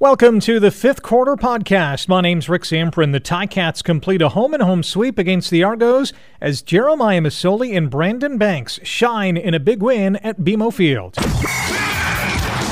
[0.00, 2.06] Welcome to the fifth quarter podcast.
[2.06, 3.10] My name's Rick Zamperin.
[3.10, 7.90] The Ticats complete a home and home sweep against the Argos as Jeremiah Masoli and
[7.90, 11.14] Brandon Banks shine in a big win at BMO Field.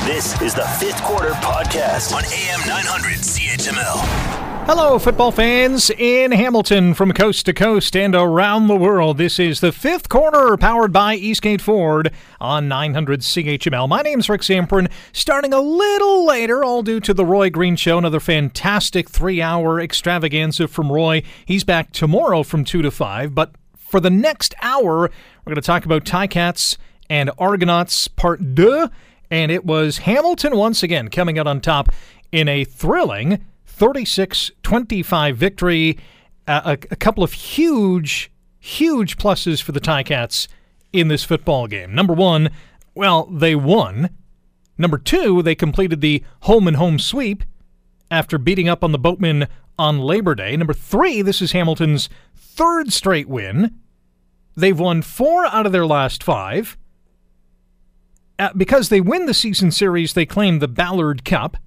[0.05, 4.36] This is the fifth quarter podcast on AM 900 CHML.
[4.67, 9.17] Hello, football fans in Hamilton from coast to coast and around the world.
[9.17, 12.11] This is the fifth quarter powered by Eastgate Ford
[12.41, 13.87] on 900 CHML.
[13.87, 14.91] My name's Rick Zamperin.
[15.13, 19.79] Starting a little later, all due to the Roy Green Show, another fantastic three hour
[19.79, 21.23] extravaganza from Roy.
[21.45, 23.33] He's back tomorrow from 2 to 5.
[23.33, 25.09] But for the next hour, we're
[25.45, 26.75] going to talk about Ticats
[27.09, 28.89] and Argonauts Part 2.
[29.31, 31.87] And it was Hamilton once again coming out on top
[32.33, 33.45] in a thrilling
[33.77, 35.97] 36 25 victory.
[36.47, 40.47] Uh, a, a, couple of huge, huge pluses for the Ticats
[40.93, 41.93] in this football game.
[41.93, 42.49] Number one,
[42.95, 44.09] well, they won.
[44.77, 47.43] Number two, they completed the home and home sweep
[48.09, 50.57] after beating up on the Boatmen on Labor Day.
[50.57, 53.79] Number three, this is Hamilton's third straight win.
[54.55, 56.77] They've won four out of their last five.
[58.39, 61.57] Uh, because they win the season series, they claim the Ballard Cup.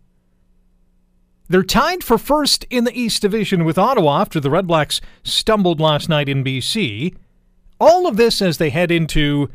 [1.50, 5.80] They're tied for first in the East Division with Ottawa after the Red Blacks stumbled
[5.80, 7.16] last night in BC.
[7.80, 9.50] All of this as they head into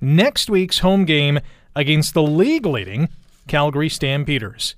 [0.00, 1.40] next week's home game
[1.76, 3.10] against the league leading
[3.46, 4.74] Calgary Stampeders.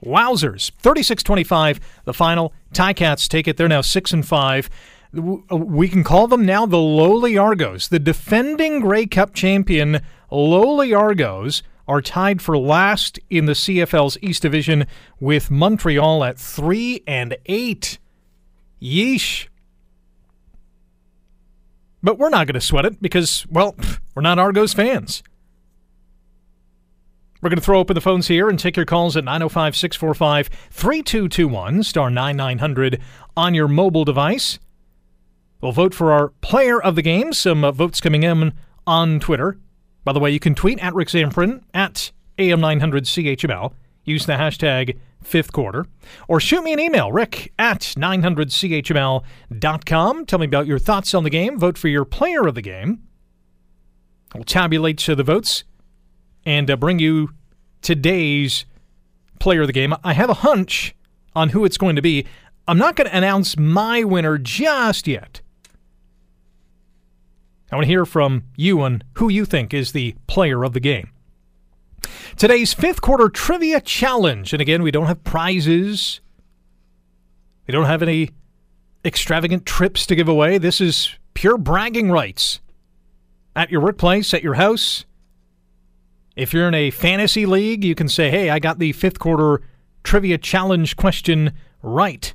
[0.00, 0.70] Wowzers.
[0.78, 2.52] 36 25, the final.
[2.72, 3.56] Ticats take it.
[3.56, 4.70] They're now 6 and 5.
[5.16, 10.94] Uh, we can call them now the Lowly Argos, the defending Grey Cup champion Lowly
[10.94, 14.86] Argos are tied for last in the CFL's East Division
[15.20, 17.98] with Montreal at 3 and 8.
[18.80, 19.48] Yeesh.
[22.02, 23.74] But we're not going to sweat it because, well,
[24.14, 25.22] we're not Argos fans.
[27.40, 30.48] We're going to throw open the phones here and take your calls at 905 645
[30.70, 33.00] 3221, star 9900
[33.36, 34.58] on your mobile device.
[35.60, 37.32] We'll vote for our player of the game.
[37.32, 38.52] Some uh, votes coming in
[38.86, 39.58] on Twitter
[40.04, 43.72] by the way, you can tweet at Rick Zamperin at AM900CHML.
[44.04, 45.86] Use the hashtag fifth quarter.
[46.28, 50.26] Or shoot me an email, rick at 900CHML.com.
[50.26, 51.58] Tell me about your thoughts on the game.
[51.58, 53.02] Vote for your player of the game.
[54.34, 55.64] I'll tabulate the votes
[56.44, 57.30] and uh, bring you
[57.80, 58.66] today's
[59.38, 59.94] player of the game.
[60.02, 60.94] I have a hunch
[61.34, 62.26] on who it's going to be.
[62.66, 65.40] I'm not going to announce my winner just yet.
[67.74, 70.80] I want to hear from you on who you think is the player of the
[70.80, 71.10] game.
[72.36, 74.52] Today's fifth quarter trivia challenge.
[74.52, 76.20] And again, we don't have prizes,
[77.66, 78.30] we don't have any
[79.04, 80.56] extravagant trips to give away.
[80.56, 82.60] This is pure bragging rights
[83.56, 85.04] at your workplace, at your house.
[86.36, 89.62] If you're in a fantasy league, you can say, hey, I got the fifth quarter
[90.04, 91.50] trivia challenge question
[91.82, 92.34] right.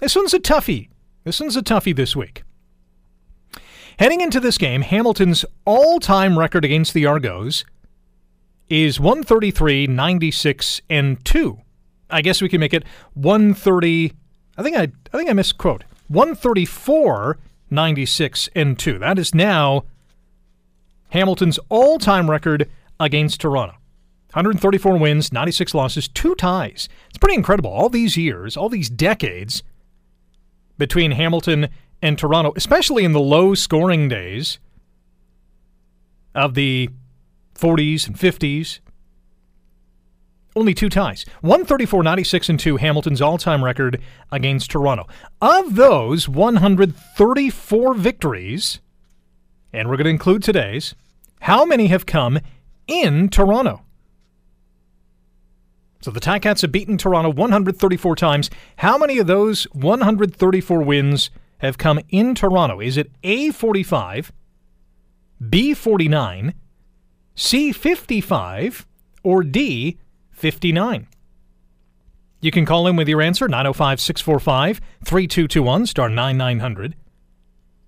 [0.00, 0.88] This one's a toughie.
[1.24, 2.44] This one's a toughie this week.
[3.98, 7.64] Heading into this game, Hamilton's all time record against the Argos
[8.68, 11.58] is 133, 96, and 2.
[12.10, 12.84] I guess we can make it
[13.14, 14.12] 130.
[14.58, 15.84] I think I, I think I misquote.
[16.08, 17.38] 134,
[17.70, 18.98] 96, and 2.
[18.98, 19.84] That is now
[21.08, 22.68] Hamilton's all time record
[23.00, 23.76] against Toronto.
[24.34, 26.90] 134 wins, 96 losses, two ties.
[27.08, 27.70] It's pretty incredible.
[27.70, 29.62] All these years, all these decades
[30.76, 31.68] between Hamilton
[32.02, 34.58] and Toronto, especially in the low scoring days
[36.34, 36.90] of the
[37.54, 38.80] 40s and 50s.
[40.54, 44.00] Only two ties 134, 96, and 2, Hamilton's all time record
[44.32, 45.06] against Toronto.
[45.42, 48.80] Of those 134 victories,
[49.72, 50.94] and we're going to include today's,
[51.40, 52.40] how many have come
[52.86, 53.82] in Toronto?
[56.00, 58.48] So the Ticats have beaten Toronto 134 times.
[58.76, 62.80] How many of those 134 wins have come in Toronto.
[62.80, 64.30] Is it A45,
[65.42, 66.54] B49,
[67.36, 68.84] C55,
[69.22, 71.06] or D59?
[72.40, 76.94] You can call in with your answer 905 645 3221 star 9900.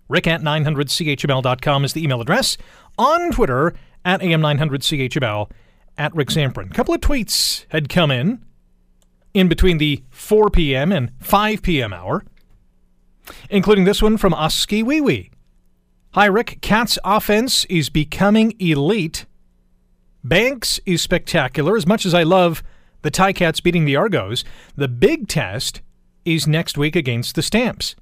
[0.09, 2.57] Rick at 900CHML.com is the email address.
[2.97, 5.51] On Twitter at AM900CHML
[5.99, 6.71] at Rick Zamperin.
[6.71, 8.43] A couple of tweets had come in
[9.35, 10.93] in between the 4 p.m.
[10.93, 11.93] and 5 p.m.
[11.93, 12.25] hour
[13.51, 15.31] including this one from Oskee Wee Wee.
[16.13, 16.59] Hi, Rick.
[16.61, 19.27] Cats' offense is becoming elite.
[20.25, 21.77] Banks is spectacular.
[21.77, 22.63] As much as I love
[23.03, 24.45] the Ticats beating the Argos,
[24.75, 25.81] the big test
[26.25, 27.95] is next week against the Stamps.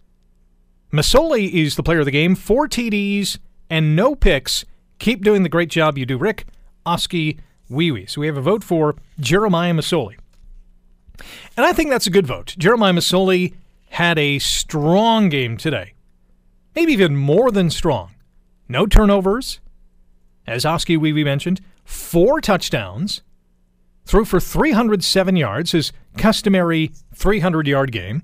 [0.93, 3.38] Masoli is the player of the game, four TDs
[3.69, 4.64] and no picks.
[4.99, 6.46] Keep doing the great job you do, Rick.
[6.84, 7.38] Oskee
[7.69, 8.06] Wee Wee.
[8.06, 10.17] So we have a vote for Jeremiah Masoli.
[11.56, 12.55] And I think that's a good vote.
[12.58, 13.55] Jeremiah Masoli
[13.91, 15.94] had a strong game today.
[16.75, 18.15] Maybe even more than strong.
[18.69, 19.61] No turnovers.
[20.47, 23.23] As Oskee Wee mentioned, four touchdowns,
[24.05, 28.23] threw for 307 yards, his customary 300 yard game,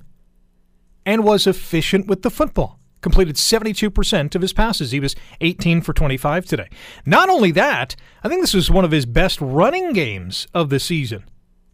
[1.04, 2.78] and was efficient with the football.
[3.00, 4.92] Completed 72% of his passes.
[4.92, 6.68] He was 18 for 25 today.
[7.04, 10.78] Not only that, I think this was one of his best running games of the
[10.78, 11.24] season.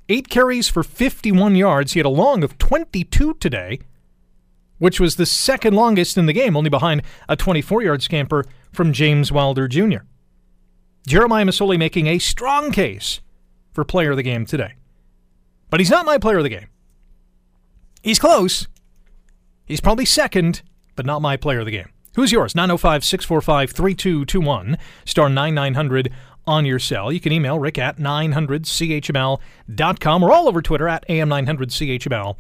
[0.09, 1.93] Eight carries for 51 yards.
[1.93, 3.79] He had a long of 22 today,
[4.79, 8.93] which was the second longest in the game, only behind a 24 yard scamper from
[8.93, 9.99] James Wilder Jr.
[11.07, 13.21] Jeremiah Masoli making a strong case
[13.73, 14.75] for player of the game today.
[15.71, 16.69] But he's not my player of the game.
[18.03, 18.67] He's close.
[19.67, 20.63] He's probably second,
[20.97, 21.91] but not my player of the game.
[22.15, 22.55] Who's yours?
[22.55, 26.11] 905 645 3221, star 9900
[26.49, 27.13] on your cell.
[27.13, 32.37] You can email rick at 900chml.com or all over Twitter at am900chml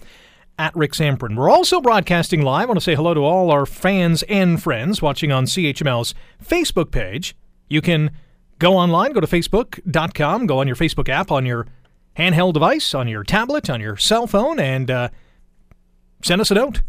[0.59, 1.37] at Rick Zamperin.
[1.37, 2.63] We're also broadcasting live.
[2.63, 6.91] I want to say hello to all our fans and friends watching on CHML's Facebook
[6.91, 7.37] page.
[7.69, 8.11] You can
[8.59, 11.67] go online, go to facebook.com, go on your Facebook app on your
[12.17, 15.09] handheld device, on your tablet, on your cell phone, and uh,
[16.23, 16.83] send us a note.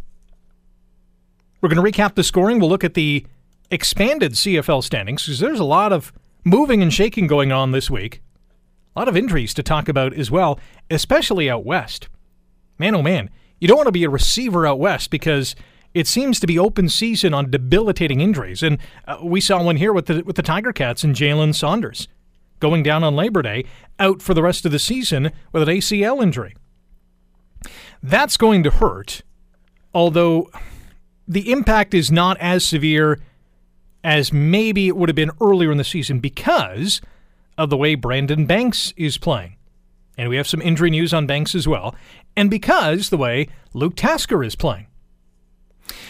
[1.62, 2.60] We're going to recap the scoring.
[2.60, 3.26] We'll look at the
[3.70, 6.12] expanded CFL standings because there's a lot of
[6.44, 8.22] moving and shaking going on this week.
[8.96, 10.60] A lot of injuries to talk about as well,
[10.90, 12.10] especially out west.
[12.78, 15.56] Man, oh man, you don't want to be a receiver out west because
[15.94, 18.64] it seems to be open season on debilitating injuries.
[18.64, 18.78] And
[19.08, 22.08] uh, we saw one here with the, with the Tiger Cats and Jalen Saunders
[22.60, 23.66] going down on Labor Day,
[24.00, 26.56] out for the rest of the season with an ACL injury.
[28.04, 29.22] That's going to hurt,
[29.94, 30.50] although
[31.28, 33.20] the impact is not as severe
[34.04, 37.02] as maybe it would have been earlier in the season because
[37.58, 39.56] of the way Brandon Banks is playing.
[40.18, 41.96] And we have some injury news on Banks as well.
[42.36, 44.88] And because the way Luke Tasker is playing.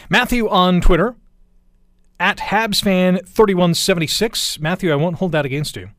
[0.10, 1.16] Matthew on Twitter,
[2.20, 4.60] at HabsFan3176.
[4.60, 5.90] Matthew, I won't hold that against you.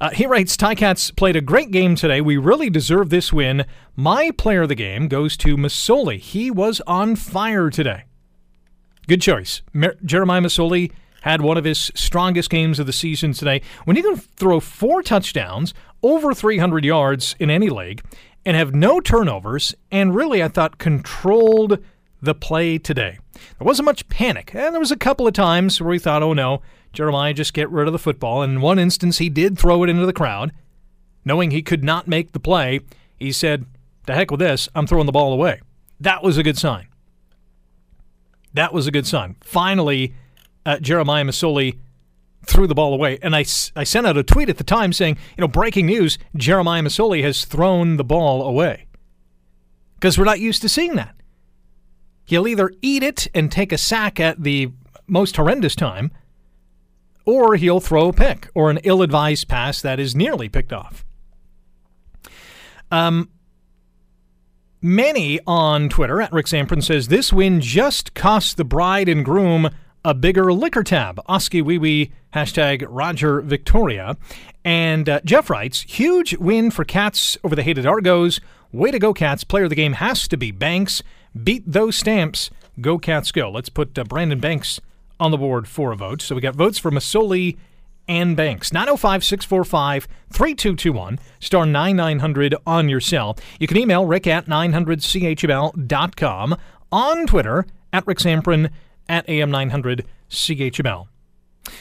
[0.00, 2.22] Uh, he writes, Ticats played a great game today.
[2.22, 3.66] We really deserve this win.
[3.94, 6.18] My player of the game goes to Masoli.
[6.18, 8.04] He was on fire today.
[9.06, 9.60] Good choice.
[9.74, 10.90] Mer- Jeremiah Masoli
[11.22, 13.62] had one of his strongest games of the season today.
[13.84, 18.02] When you can throw four touchdowns, over 300 yards in any league,
[18.44, 21.78] and have no turnovers, and really, I thought, controlled
[22.22, 23.18] the play today.
[23.58, 26.32] There wasn't much panic, and there was a couple of times where we thought, oh
[26.32, 26.62] no,
[26.92, 28.42] Jeremiah just get rid of the football.
[28.42, 30.52] And in one instance, he did throw it into the crowd.
[31.24, 32.80] Knowing he could not make the play,
[33.18, 33.66] he said,
[34.06, 35.60] "The heck with this, I'm throwing the ball away."
[36.00, 36.88] That was a good sign.
[38.54, 39.36] That was a good sign.
[39.42, 40.14] Finally,
[40.70, 41.78] uh, Jeremiah Masoli
[42.46, 43.18] threw the ball away.
[43.22, 43.44] And I,
[43.76, 47.22] I sent out a tweet at the time saying, you know, breaking news Jeremiah Masoli
[47.22, 48.86] has thrown the ball away.
[49.96, 51.14] Because we're not used to seeing that.
[52.24, 54.72] He'll either eat it and take a sack at the
[55.06, 56.12] most horrendous time,
[57.24, 61.04] or he'll throw a pick or an ill advised pass that is nearly picked off.
[62.90, 63.30] Um,
[64.80, 69.70] many on Twitter at Rick Zamperin says this win just cost the bride and groom
[70.04, 71.20] a bigger liquor tab.
[71.26, 74.16] Oskee Wee Wee, hashtag Roger Victoria.
[74.64, 78.40] And uh, Jeff writes, huge win for Cats over the hated Argos.
[78.72, 79.44] Way to go, Cats.
[79.44, 81.02] Player of the game has to be Banks.
[81.42, 82.50] Beat those stamps.
[82.80, 83.50] Go, Cats, go.
[83.50, 84.80] Let's put uh, Brandon Banks
[85.18, 86.22] on the board for a vote.
[86.22, 87.58] So we got votes for Masoli
[88.08, 88.72] and Banks.
[88.72, 93.36] 905 645 3221, star 9900 on your cell.
[93.58, 96.56] You can email rick at 900chml.com,
[96.92, 98.70] on Twitter at Rick Zamperin
[99.10, 101.08] at AM900CHML.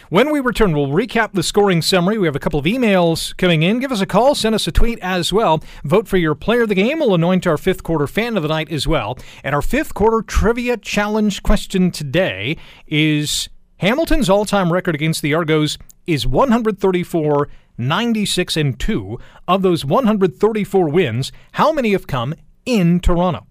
[0.09, 2.17] When we return, we'll recap the scoring summary.
[2.17, 3.79] We have a couple of emails coming in.
[3.79, 5.63] Give us a call, send us a tweet as well.
[5.83, 6.99] Vote for your player of the game.
[6.99, 9.17] We'll anoint our fifth quarter fan of the night as well.
[9.43, 12.57] And our fifth quarter trivia challenge question today
[12.87, 19.19] is Hamilton's all time record against the Argos is 134, 96, and 2.
[19.47, 22.33] Of those 134 wins, how many have come
[22.65, 23.45] in Toronto?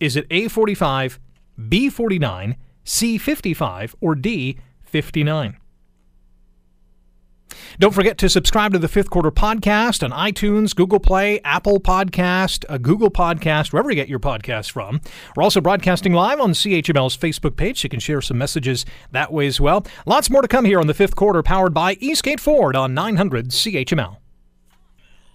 [0.00, 1.18] Is it A45,
[1.58, 2.56] B49,
[2.88, 5.56] C55, or D59.
[7.78, 12.64] Don't forget to subscribe to the Fifth Quarter Podcast on iTunes, Google Play, Apple Podcast,
[12.68, 15.00] a Google Podcast, wherever you get your podcasts from.
[15.36, 19.46] We're also broadcasting live on CHML's Facebook page, you can share some messages that way
[19.46, 19.86] as well.
[20.06, 23.50] Lots more to come here on the Fifth Quarter, powered by Eastgate Ford on 900
[23.50, 24.16] CHML.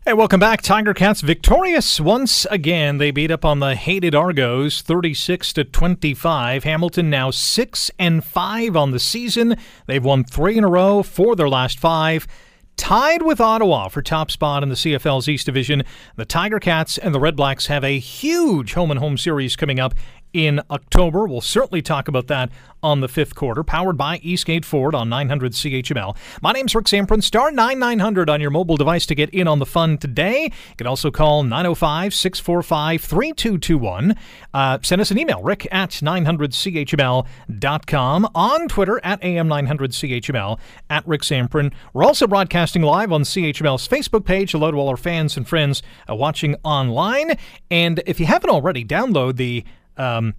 [0.05, 0.61] Hey, welcome back.
[0.61, 2.97] Tiger Cats victorious once again.
[2.97, 6.65] They beat up on the hated Argos 36 to 25.
[6.65, 9.55] Hamilton now 6 and 5 on the season.
[9.87, 12.27] They've won 3 in a row for their last 5.
[12.75, 15.83] tied with Ottawa for top spot in the CFL's East Division.
[16.17, 19.79] The Tiger Cats and the Red Blacks have a huge home and home series coming
[19.79, 19.93] up
[20.33, 21.25] in October.
[21.25, 25.53] We'll certainly talk about that on the fifth quarter, powered by Eastgate Ford on 900
[25.53, 26.17] CHML.
[26.41, 29.65] My name's Rick Zamperin, Star 9900 on your mobile device to get in on the
[29.65, 30.43] fun today.
[30.43, 34.17] You can also call 905 645 3221.
[34.53, 38.29] Uh, send us an email, rick at 900CHML.com.
[38.35, 40.59] On Twitter at AM900CHML,
[40.89, 41.71] at Rick Zamperin.
[41.93, 44.51] We're also broadcasting live on CHML's Facebook page.
[44.51, 47.37] Hello to all our fans and friends uh, watching online.
[47.71, 49.63] And if you haven't already, download the
[49.97, 50.33] um,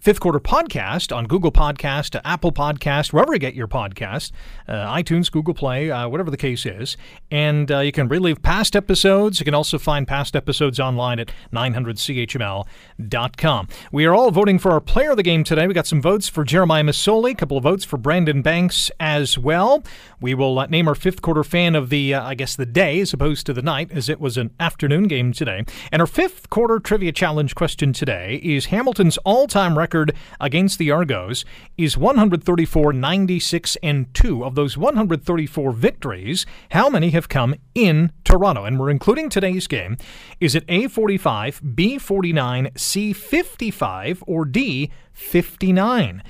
[0.00, 4.30] Fifth Quarter Podcast on Google Podcast, Apple Podcast, wherever you get your podcast,
[4.68, 6.98] uh, iTunes, Google Play, uh, whatever the case is.
[7.30, 9.40] And uh, you can relive past episodes.
[9.40, 13.68] You can also find past episodes online at 900CHML.com.
[13.90, 15.66] We are all voting for our player of the game today.
[15.66, 19.38] We got some votes for Jeremiah Masoli, a couple of votes for Brandon Banks as
[19.38, 19.82] well.
[20.20, 23.00] We will uh, name our fifth quarter fan of the, uh, I guess, the day
[23.00, 25.64] as opposed to the night, as it was an afternoon game today.
[25.90, 30.80] And our fifth quarter trivia challenge question today is Hamilton's all time record record against
[30.80, 31.44] the Argos
[31.78, 34.44] is 134 96 and 2.
[34.44, 38.64] Of those 134 victories, how many have come in Toronto?
[38.64, 39.96] And we're including today's game.
[40.40, 46.22] Is it A 45, B 49, C 55, or D 59?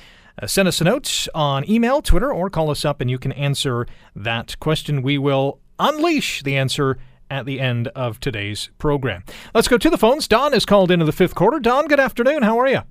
[0.43, 3.33] Uh, send us a note on email, Twitter, or call us up and you can
[3.33, 5.01] answer that question.
[5.01, 6.99] We will unleash the answer
[7.31, 9.25] at the end of today's program.
[9.55, 10.29] Let's go to the phones.
[10.29, 11.59] Don is called into the fifth quarter.
[11.59, 12.43] Don, good afternoon.
[12.43, 12.83] How are you?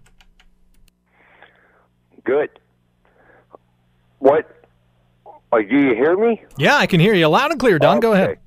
[2.25, 2.49] Good.
[4.19, 4.51] What?
[5.51, 6.41] Oh, do you hear me?
[6.57, 7.97] Yeah, I can hear you loud and clear, Don.
[7.97, 8.01] Okay.
[8.01, 8.39] Go ahead.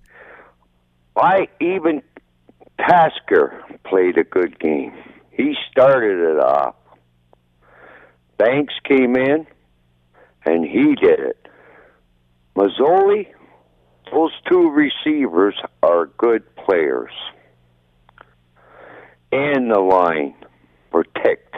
[1.16, 2.02] I even
[2.78, 4.92] Tasker played a good game.
[5.30, 6.74] He started it off.
[8.36, 9.46] Banks came in,
[10.44, 11.48] and he did it.
[12.56, 13.28] Masoli,
[14.12, 17.12] those two receivers are good players.
[19.30, 20.34] And the line
[20.90, 21.56] protect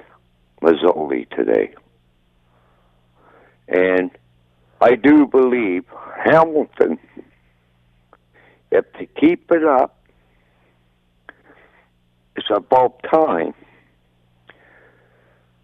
[0.63, 1.75] Masoli today.
[3.71, 4.11] And
[4.81, 5.85] I do believe
[6.25, 6.99] Hamilton,
[8.71, 9.97] if they keep it up,
[12.37, 13.55] it's about time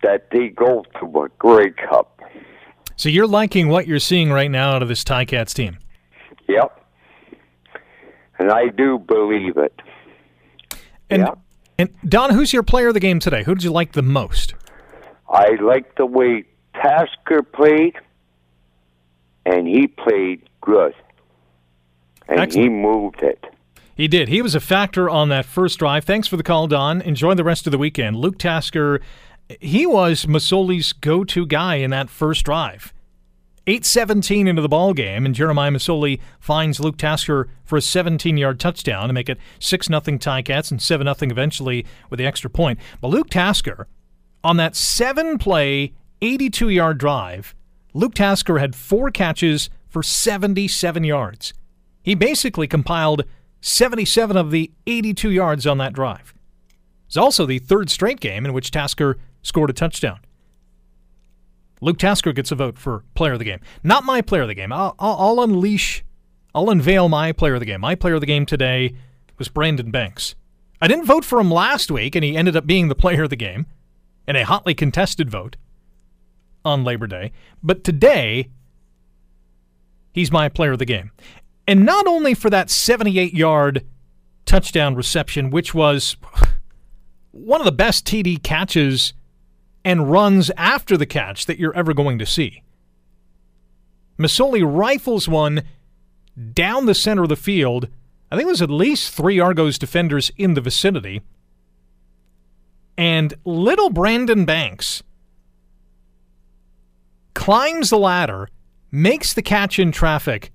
[0.02, 2.20] that they go to a Grey Cup.
[2.96, 5.78] So you're liking what you're seeing right now out of this Ticats team?
[6.48, 6.84] Yep.
[8.38, 9.80] And I do believe it.
[11.10, 11.38] And, yep.
[11.78, 13.42] and Don, who's your player of the game today?
[13.42, 14.54] Who did you like the most?
[15.28, 16.44] I like the way
[16.80, 17.94] Tasker played,
[19.44, 20.94] and he played good.
[22.28, 22.64] And Excellent.
[22.64, 23.44] he moved it.
[23.94, 24.28] He did.
[24.28, 26.04] He was a factor on that first drive.
[26.04, 27.00] Thanks for the call, Don.
[27.00, 28.16] Enjoy the rest of the weekend.
[28.16, 29.00] Luke Tasker,
[29.60, 32.92] he was Masoli's go-to guy in that first drive.
[33.66, 39.08] 8-17 into the ball game, and Jeremiah Masoli finds Luke Tasker for a 17-yard touchdown
[39.08, 42.78] to make it 6-0 Ticats and 7-0 eventually with the extra point.
[43.00, 43.88] But Luke Tasker,
[44.44, 47.54] on that seven-play, 82-yard drive,
[47.92, 51.54] Luke Tasker had four catches for 77 yards.
[52.02, 53.24] He basically compiled
[53.60, 56.34] 77 of the 82 yards on that drive.
[57.06, 60.20] It's also the third straight game in which Tasker scored a touchdown.
[61.80, 63.60] Luke Tasker gets a vote for player of the game.
[63.82, 64.72] Not my player of the game.
[64.72, 66.04] I'll, I'll, I'll unleash,
[66.54, 67.80] I'll unveil my player of the game.
[67.80, 68.94] My player of the game today
[69.38, 70.34] was Brandon Banks.
[70.80, 73.30] I didn't vote for him last week, and he ended up being the player of
[73.30, 73.66] the game
[74.26, 75.56] in a hotly contested vote
[76.66, 77.32] on Labor Day.
[77.62, 78.48] But today,
[80.12, 81.12] he's my player of the game.
[81.66, 83.86] And not only for that 78 yard
[84.44, 86.16] touchdown reception, which was
[87.30, 89.12] one of the best TD catches
[89.84, 92.62] and runs after the catch that you're ever going to see.
[94.18, 95.62] Masoli rifles one
[96.52, 97.88] down the center of the field.
[98.30, 101.22] I think it was at least three Argos defenders in the vicinity.
[102.96, 105.02] And little Brandon Banks
[107.36, 108.48] climbs the ladder,
[108.90, 110.50] makes the catch in traffic,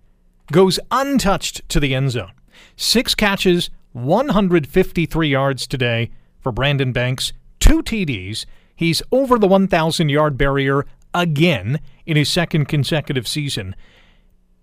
[0.52, 2.34] goes untouched to the end zone.
[2.76, 6.10] Six catches, 153 yards today
[6.40, 8.46] for Brandon Banks, two TDs.
[8.76, 13.76] He's over the 1,000 yard barrier again in his second consecutive season.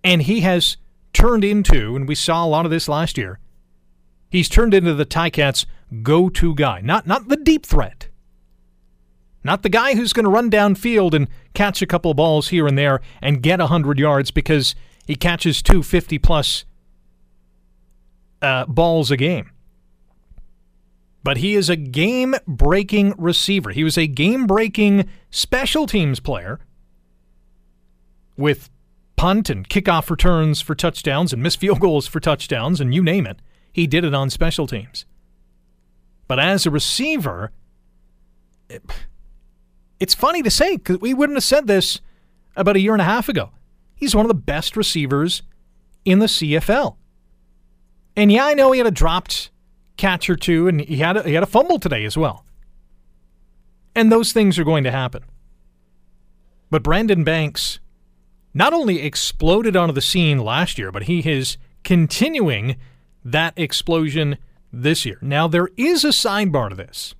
[0.03, 0.75] And he has
[1.13, 3.39] turned into, and we saw a lot of this last year,
[4.29, 5.65] he's turned into the Ticats'
[6.03, 6.81] go to guy.
[6.81, 8.08] Not, not the deep threat,
[9.43, 12.77] not the guy who's going to run downfield and catch a couple balls here and
[12.77, 16.65] there and get 100 yards because he catches 250 plus
[18.41, 19.51] uh, balls a game.
[21.23, 23.71] But he is a game breaking receiver.
[23.71, 26.59] He was a game breaking special teams player
[28.37, 28.69] with
[29.15, 33.27] punt and kickoff returns for touchdowns and missed field goals for touchdowns and you name
[33.27, 33.41] it.
[33.71, 35.05] He did it on special teams.
[36.27, 37.51] But as a receiver,
[38.69, 38.81] it,
[39.99, 42.01] it's funny to say because we wouldn't have said this
[42.55, 43.51] about a year and a half ago.
[43.95, 45.41] He's one of the best receivers
[46.05, 46.95] in the CFL.
[48.15, 49.51] And yeah, I know he had a dropped
[49.97, 52.45] catch or two, and he had a, he had a fumble today as well.
[53.95, 55.23] And those things are going to happen.
[56.69, 57.79] But Brandon Banks
[58.53, 62.77] not only exploded onto the scene last year, but he is continuing
[63.23, 64.37] that explosion
[64.71, 65.17] this year.
[65.21, 67.15] Now, there is a sidebar to this.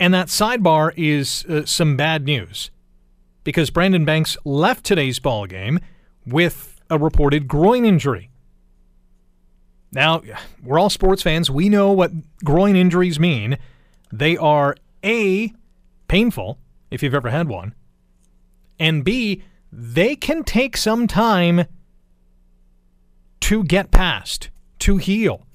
[0.00, 2.70] And that sidebar is uh, some bad news
[3.44, 5.80] because Brandon Banks left today's ball game
[6.26, 8.30] with a reported groin injury.
[9.90, 10.22] Now,
[10.62, 11.50] we're all sports fans.
[11.50, 12.12] We know what
[12.44, 13.58] groin injuries mean.
[14.12, 15.52] They are A,
[16.08, 16.58] painful,
[16.90, 17.74] if you've ever had one,
[18.78, 21.64] and B, they can take some time
[23.40, 24.50] to get past,
[24.80, 25.46] to heal.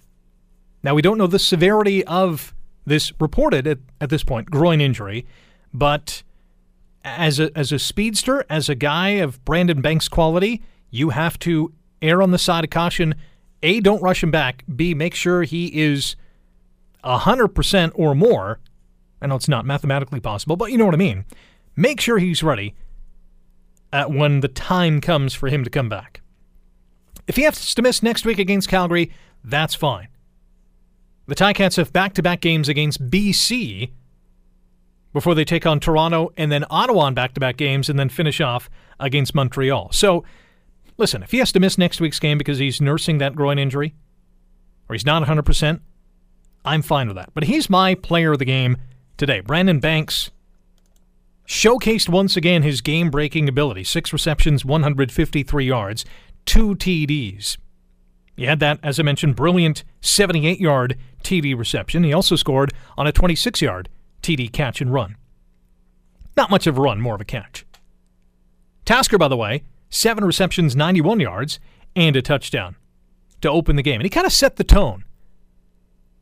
[0.82, 2.53] Now, we don't know the severity of
[2.86, 5.26] this reported at, at this point groin injury,
[5.74, 6.24] but
[7.04, 11.74] as a, as a speedster, as a guy of Brandon Banks' quality, you have to
[12.02, 13.16] err on the side of caution.
[13.62, 14.64] A, don't rush him back.
[14.74, 16.16] B, make sure he is
[17.04, 18.60] 100% or more.
[19.22, 21.26] I know it's not mathematically possible, but you know what I mean.
[21.76, 22.76] Make sure he's ready
[23.92, 26.22] at when the time comes for him to come back.
[27.28, 29.12] If he has to miss next week against Calgary,
[29.44, 30.10] that's fine.
[31.26, 33.92] The Ticats have back to back games against BC
[35.14, 38.10] before they take on Toronto and then Ottawa on back to back games and then
[38.10, 39.92] finish off against Montreal.
[39.94, 40.26] So,
[40.98, 43.94] listen, if he has to miss next week's game because he's nursing that groin injury
[44.90, 45.80] or he's not 100%,
[46.66, 47.30] I'm fine with that.
[47.34, 48.78] But he's my player of the game
[49.16, 49.40] today.
[49.40, 50.32] Brandon Banks
[51.48, 56.06] showcased once again his game breaking ability six receptions, 153 yards,
[56.46, 57.58] two TDs.
[58.36, 62.04] He had that, as I mentioned, brilliant 78 yard TD reception.
[62.04, 63.90] He also scored on a 26 yard
[64.22, 65.16] TD catch and run.
[66.36, 67.66] Not much of a run, more of a catch.
[68.86, 71.60] Tasker, by the way, seven receptions, 91 yards,
[71.96, 72.76] and a touchdown
[73.42, 73.96] to open the game.
[73.96, 75.06] And he kind of set the tone.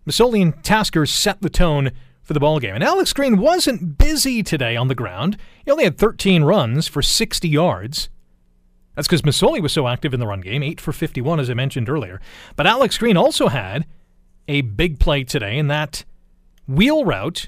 [0.05, 1.91] Masoli and Tasker set the tone
[2.23, 2.75] for the ball game.
[2.75, 5.37] And Alex Green wasn't busy today on the ground.
[5.63, 8.09] He only had 13 runs for 60 yards.
[8.95, 11.53] That's because Masoli was so active in the run game, 8 for 51, as I
[11.53, 12.19] mentioned earlier.
[12.55, 13.85] But Alex Green also had
[14.47, 16.03] a big play today in that
[16.67, 17.47] wheel route.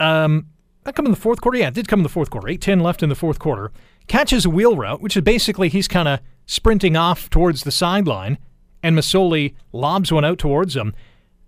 [0.00, 0.46] Um,
[0.84, 1.58] that come in the fourth quarter?
[1.58, 2.48] Yeah, it did come in the fourth quarter.
[2.48, 3.70] 8-10 left in the fourth quarter.
[4.08, 8.38] Catches a wheel route, which is basically he's kind of sprinting off towards the sideline,
[8.82, 10.94] and Masoli lobs one out towards him.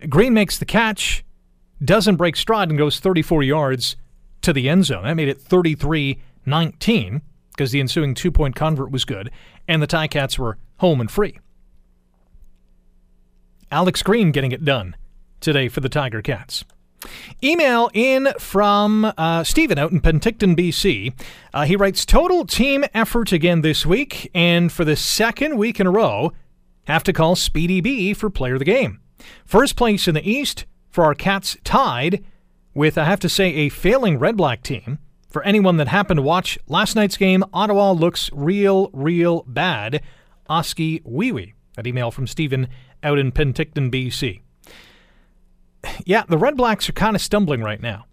[0.07, 1.25] Green makes the catch,
[1.83, 3.97] doesn't break stride, and goes 34 yards
[4.41, 5.03] to the end zone.
[5.03, 7.21] That made it 33 19
[7.53, 9.31] because the ensuing two point convert was good,
[9.67, 11.39] and the Ticats were home and free.
[13.71, 14.95] Alex Green getting it done
[15.39, 16.63] today for the Tiger Cats.
[17.43, 21.13] Email in from uh, Stephen out in Penticton, BC.
[21.53, 25.87] Uh, he writes Total team effort again this week, and for the second week in
[25.87, 26.31] a row,
[26.85, 28.99] have to call Speedy B for player of the game.
[29.45, 32.23] First place in the East for our Cats tied
[32.73, 34.99] with, I have to say, a failing Red Black team.
[35.33, 40.03] For anyone that happened to watch last night's game, Ottawa looks real, real bad.
[40.47, 41.53] Oskee Wee Wee.
[41.75, 42.67] That email from Stephen
[43.01, 44.41] out in Penticton, BC.
[46.05, 48.05] Yeah, the Red Blacks are kind of stumbling right now.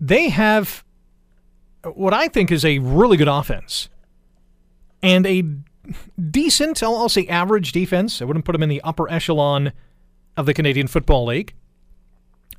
[0.00, 0.82] They have
[1.84, 3.90] what I think is a really good offense
[5.02, 5.44] and a
[6.18, 8.22] decent, I'll, I'll say average defense.
[8.22, 9.72] I wouldn't put them in the upper echelon
[10.38, 11.52] of the Canadian Football League.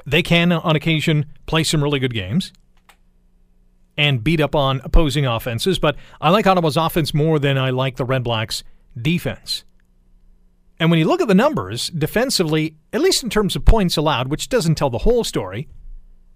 [0.06, 2.54] They can, on occasion, play some really good games
[3.98, 7.98] and beat up on opposing offenses, but I like Ottawa's offense more than I like
[7.98, 8.64] the Red Blacks'
[9.00, 9.64] defense.
[10.80, 14.28] And when you look at the numbers, defensively, at least in terms of points allowed,
[14.30, 15.68] which doesn't tell the whole story,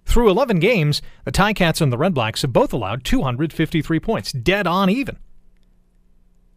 [0.06, 4.66] through 11 games, the Ticats and the Red Blacks have both allowed 253 points, dead
[4.66, 5.18] on even.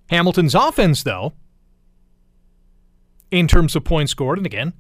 [0.09, 1.33] Hamilton's offense, though,
[3.31, 4.73] in terms of points scored, and again,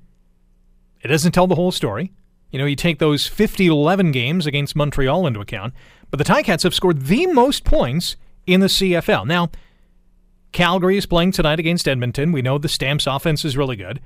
[1.02, 2.12] it doesn't tell the whole story.
[2.50, 5.74] You know, you take those 50 11 games against Montreal into account,
[6.10, 9.26] but the Ticats have scored the most points in the CFL.
[9.26, 9.50] Now,
[10.52, 12.32] Calgary is playing tonight against Edmonton.
[12.32, 14.00] We know the Stamps offense is really good,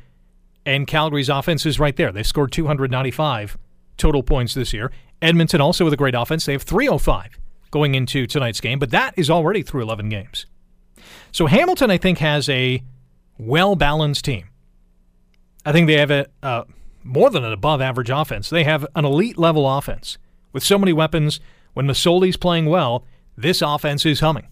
[0.66, 2.12] and Calgary's offense is right there.
[2.12, 3.56] They've scored 295
[3.96, 4.92] total points this year.
[5.22, 6.44] Edmonton also with a great offense.
[6.44, 7.38] They have 305
[7.70, 10.46] going into tonight's game, but that is already through 11 games.
[11.32, 12.82] So Hamilton, I think, has a
[13.38, 14.48] well balanced team.
[15.64, 16.64] I think they have a uh,
[17.04, 18.50] more than an above average offense.
[18.50, 20.18] They have an elite level offense
[20.52, 21.38] with so many weapons.
[21.74, 23.04] When Masoli's playing well,
[23.36, 24.46] this offense is humming.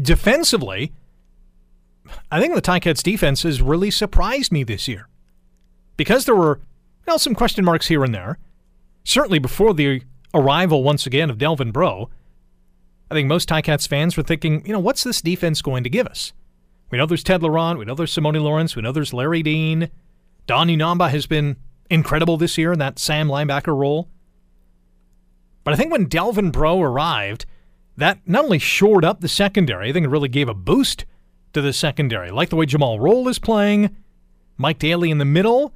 [0.00, 0.92] Defensively,
[2.30, 5.08] I think the Ticats defense has really surprised me this year.
[5.96, 6.60] Because there were
[7.06, 8.38] you know, some question marks here and there,
[9.04, 12.08] certainly before the arrival once again of Delvin Breaux,
[13.10, 16.06] I think most Ticats fans were thinking, you know, what's this defense going to give
[16.06, 16.32] us?
[16.90, 19.90] We know there's Ted Laurent, we know there's Simoni Lawrence, we know there's Larry Dean.
[20.48, 21.56] Don Unamba has been
[21.90, 24.08] incredible this year in that Sam linebacker role.
[25.62, 27.44] But I think when Delvin Breaux arrived,
[27.98, 31.04] that not only shored up the secondary, I think it really gave a boost
[31.52, 32.30] to the secondary.
[32.30, 33.94] Like the way Jumal Rolle is playing,
[34.56, 35.74] Mike Daly in the middle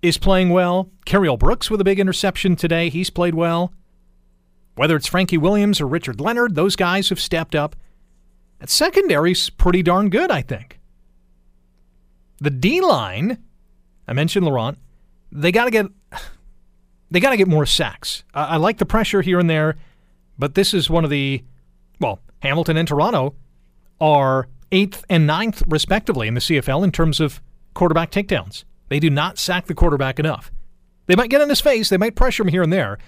[0.00, 0.88] is playing well.
[1.04, 2.88] Cariel Brooks with a big interception today.
[2.88, 3.72] He's played well.
[4.76, 7.74] Whether it's Frankie Williams or Richard Leonard, those guys have stepped up.
[8.60, 10.79] That secondary's pretty darn good, I think.
[12.40, 13.38] The D line,
[14.08, 14.78] I mentioned Laurent,
[15.30, 15.86] they got to get
[17.10, 18.24] they got to get more sacks.
[18.34, 19.76] I, I like the pressure here and there,
[20.38, 21.44] but this is one of the
[22.00, 23.34] well, Hamilton and Toronto
[24.00, 27.40] are eighth and ninth respectively in the CFL in terms of
[27.74, 28.64] quarterback takedowns.
[28.88, 30.50] They do not sack the quarterback enough.
[31.06, 32.98] They might get in his face, they might pressure him here and there,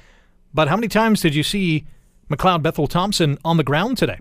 [0.52, 1.86] but how many times did you see
[2.28, 4.18] McLeod Bethel Thompson on the ground today?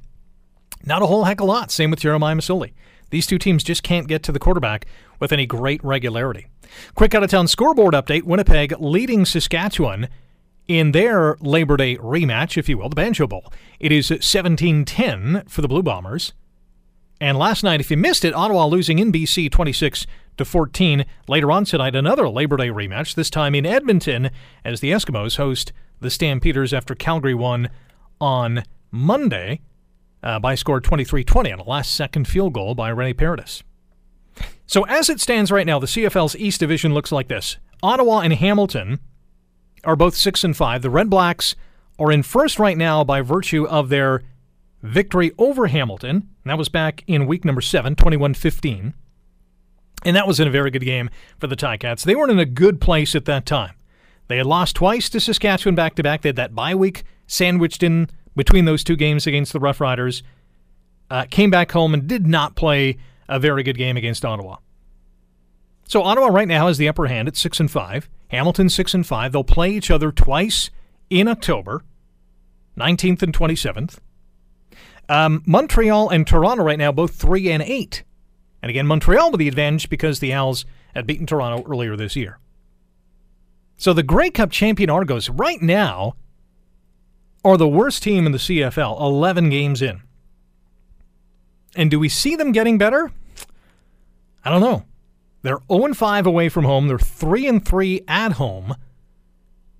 [0.86, 1.72] Not a whole heck of a lot.
[1.72, 2.74] Same with Jeremiah Masoli.
[3.12, 4.88] These two teams just can't get to the quarterback
[5.20, 6.48] with any great regularity.
[6.96, 10.08] Quick out of town scoreboard update Winnipeg leading Saskatchewan
[10.68, 13.52] in their Labor Day rematch, if you will, the Banjo Bowl.
[13.80, 16.34] It is 17 10 for the Blue Bombers.
[17.20, 21.06] And last night, if you missed it, Ottawa losing in BC 26 to 14.
[21.28, 24.32] Later on tonight, another Labor Day rematch, this time in Edmonton,
[24.66, 27.70] as the Eskimos host the Stampeders after Calgary won
[28.20, 29.62] on Monday
[30.24, 33.64] uh, by score 23 20 on a last second field goal by Rene Paredes.
[34.66, 38.34] So, as it stands right now, the CFL's East Division looks like this Ottawa and
[38.34, 39.00] Hamilton
[39.84, 40.82] are both 6 and 5.
[40.82, 41.56] The Red Blacks
[42.00, 44.24] are in first right now by virtue of their
[44.82, 46.30] victory over Hamilton.
[46.46, 48.94] That was back in week number 7, 21 15.
[50.04, 52.04] And that was in a very good game for the Ticats.
[52.04, 53.74] They weren't in a good place at that time.
[54.28, 56.22] They had lost twice to Saskatchewan back to back.
[56.22, 60.24] They had that bye week sandwiched in between those two games against the Rough Riders.
[61.10, 64.58] Uh, came back home and did not play a very good game against Ottawa.
[65.88, 68.10] So Ottawa right now has the upper hand at six and five.
[68.30, 69.34] Hamilton six and five.
[69.34, 70.70] They'll play each other twice
[71.10, 71.84] in October,
[72.78, 73.98] 19th and 27th.
[75.10, 78.04] Um, Montreal and Toronto right now both three and eight.
[78.62, 80.66] And again, Montreal with the advantage because the Als
[80.96, 82.40] had beaten Toronto earlier this year.
[83.76, 86.16] So the Grey Cup champion Argos right now
[87.44, 90.02] are the worst team in the CFL, 11 games in.
[91.76, 93.12] And do we see them getting better?
[94.44, 94.86] I don't know.
[95.42, 96.88] They're 0 5 away from home.
[96.88, 98.76] They're 3 3 at home.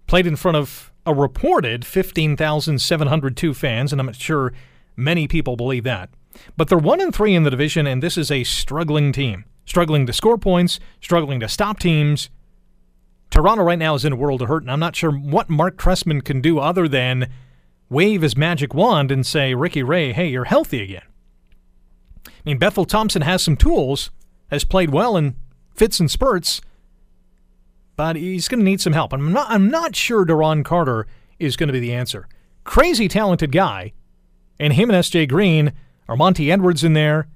[0.08, 4.54] Played in front of a reported 15,702 fans, and I'm not sure
[4.96, 6.10] many people believe that.
[6.58, 9.46] But they're 1 and 3 in the division, and this is a struggling team.
[9.66, 12.30] Struggling to score points, struggling to stop teams,
[13.32, 15.78] Toronto right now is in a world of hurt, and I'm not sure what Mark
[15.78, 17.32] Trestman can do other than
[17.92, 21.04] wave his magic wand and say, Ricky Ray, hey, you're healthy again.
[22.26, 24.10] I mean, Bethel Thompson has some tools,
[24.50, 25.36] has played well in
[25.76, 26.62] fits and spurts,
[27.98, 29.12] but he's going to need some help.
[29.12, 31.06] I'm not, I'm not sure Duron Carter
[31.38, 32.30] is going to be the answer.
[32.64, 33.92] Crazy talented guy,
[34.58, 35.26] and him and S.J.
[35.26, 35.74] Green
[36.08, 37.28] Armanti Edwards in there,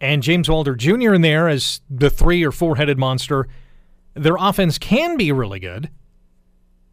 [0.00, 1.12] and James Wilder Jr.
[1.12, 3.46] in there as the three or four headed monster.
[4.14, 5.90] Their offense can be really good,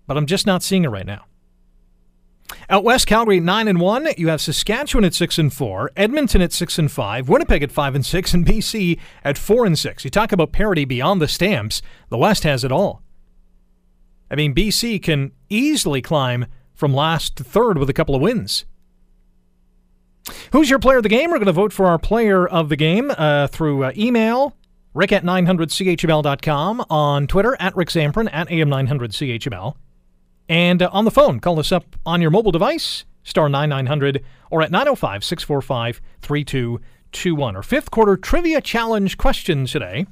[0.08, 1.26] but I'm just not seeing it right now.
[2.70, 4.08] Out west, Calgary nine and one.
[4.18, 7.96] You have Saskatchewan at six and four, Edmonton at six and five, Winnipeg at five
[7.96, 10.04] and six, and BC at four and six.
[10.04, 11.82] You talk about parity beyond the stamps.
[12.10, 13.02] The West has it all.
[14.30, 18.66] I mean, BC can easily climb from last to third with a couple of wins.
[20.52, 21.30] Who's your player of the game?
[21.30, 24.56] We're going to vote for our player of the game uh, through uh, email,
[24.94, 29.76] Rick at 900CHML.com, on Twitter at Rick Zamperin at AM900CHML.
[30.48, 34.62] And uh, on the phone, call us up on your mobile device, star 9900, or
[34.62, 37.56] at 905 645 3221.
[37.56, 40.06] Our fifth quarter trivia challenge question today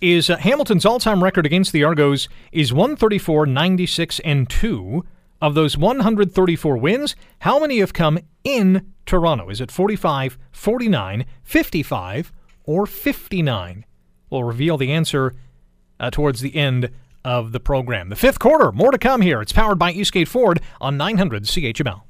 [0.00, 5.04] is uh, Hamilton's all time record against the Argos is 134, 96, and 2.
[5.40, 9.50] Of those 134 wins, how many have come in Toronto?
[9.50, 12.32] Is it 45, 49, 55,
[12.64, 13.84] or 59?
[14.30, 15.36] We'll reveal the answer
[16.00, 16.90] uh, towards the end
[17.24, 18.08] of the program.
[18.08, 19.40] The fifth quarter, more to come here.
[19.40, 22.02] It's powered by Eastgate Ford on 900 CHML.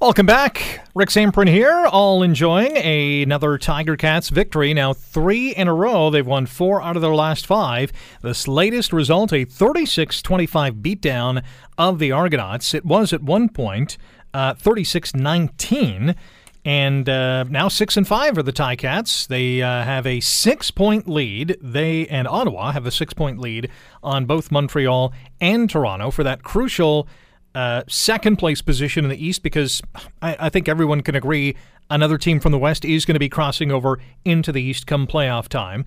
[0.00, 0.88] Welcome back.
[0.94, 4.72] Rick Zamperin here, all enjoying another Tiger Cats victory.
[4.72, 6.08] Now, three in a row.
[6.08, 7.92] They've won four out of their last five.
[8.22, 11.44] This latest result, a 36 25 beatdown
[11.76, 12.72] of the Argonauts.
[12.72, 13.98] It was at one point
[14.32, 16.14] uh, 36 uh, 19.
[16.64, 19.26] And uh, now six and five are the Ticats.
[19.26, 21.56] They uh, have a six-point lead.
[21.62, 23.70] They and Ottawa have a six-point lead
[24.02, 27.08] on both Montreal and Toronto for that crucial
[27.54, 29.82] uh, second place position in the East because
[30.22, 31.56] I, I, think everyone can agree
[31.90, 35.06] another team from the West is going to be crossing over into the East come
[35.08, 35.84] playoff time.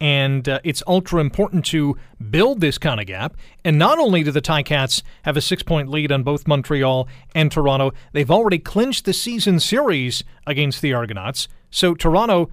[0.00, 1.96] And uh, it's ultra important to
[2.30, 3.36] build this kind of gap.
[3.64, 7.50] And not only do the Ticats have a six point lead on both Montreal and
[7.50, 11.48] Toronto, they've already clinched the season series against the Argonauts.
[11.70, 12.50] So Toronto,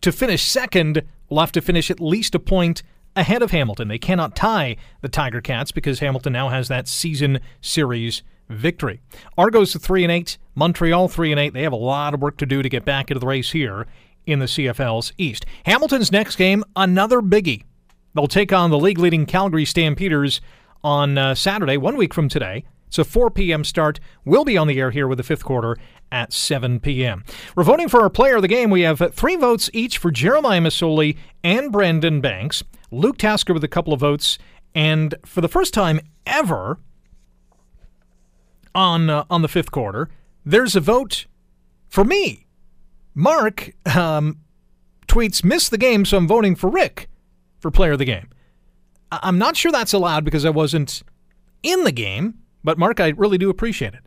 [0.00, 2.82] to finish second, will have to finish at least a point
[3.16, 3.88] ahead of Hamilton.
[3.88, 9.00] They cannot tie the Tiger Cats because Hamilton now has that season series victory.
[9.38, 11.54] Argos 3 and 8, Montreal 3 and 8.
[11.54, 13.86] They have a lot of work to do to get back into the race here
[14.26, 15.46] in the CFL's East.
[15.66, 17.64] Hamilton's next game, another biggie.
[18.14, 20.40] They'll take on the league leading Calgary Stampeders
[20.82, 22.64] on uh, Saturday, one week from today.
[22.86, 23.64] It's a 4 p.m.
[23.64, 23.98] start.
[24.24, 25.76] We'll be on the air here with the fifth quarter
[26.12, 27.24] at 7 p.m.
[27.56, 28.70] We're voting for our player of the game.
[28.70, 32.62] We have three votes each for Jeremiah Masoli and Brandon Banks.
[32.92, 34.38] Luke Tasker with a couple of votes,
[34.76, 36.78] and for the first time ever
[38.76, 40.08] on uh, on the fifth quarter,
[40.46, 41.26] there's a vote
[41.88, 42.43] for me.
[43.14, 44.38] Mark um,
[45.06, 47.08] tweets, "Missed the game, so I'm voting for Rick
[47.58, 48.28] for player of the game."
[49.12, 51.02] I- I'm not sure that's allowed because I wasn't
[51.62, 54.00] in the game, but Mark, I really do appreciate it.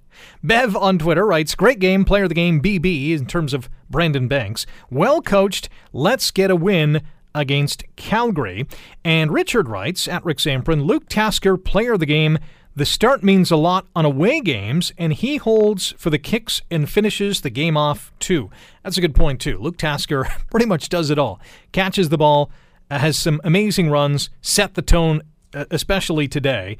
[0.44, 4.28] Bev on Twitter writes, Great game, player of the game, BB, in terms of Brandon
[4.28, 4.66] Banks.
[4.90, 7.02] Well coached, let's get a win
[7.36, 8.66] against Calgary.
[9.04, 12.40] And Richard writes at Rick Zamperin, Luke Tasker, player of the game.
[12.78, 16.88] The start means a lot on away games, and he holds for the kicks and
[16.88, 18.52] finishes the game off too.
[18.84, 19.58] That's a good point too.
[19.58, 21.42] Luke Tasker pretty much does it all.
[21.72, 22.52] Catches the ball,
[22.92, 25.24] uh, has some amazing runs, set the tone,
[25.56, 26.78] uh, especially today,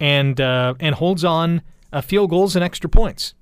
[0.00, 1.60] and uh, and holds on
[1.92, 3.34] uh, field goals and extra points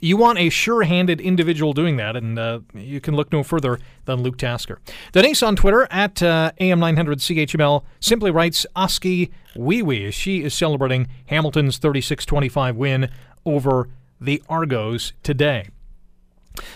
[0.00, 4.22] you want a sure-handed individual doing that, and uh, you can look no further than
[4.22, 4.80] Luke Tasker.
[5.12, 11.78] Denise on Twitter at uh, AM900CHML simply writes, Oskee Wee Wee, she is celebrating Hamilton's
[11.78, 13.10] 36-25 win
[13.44, 13.88] over
[14.20, 15.68] the Argos today.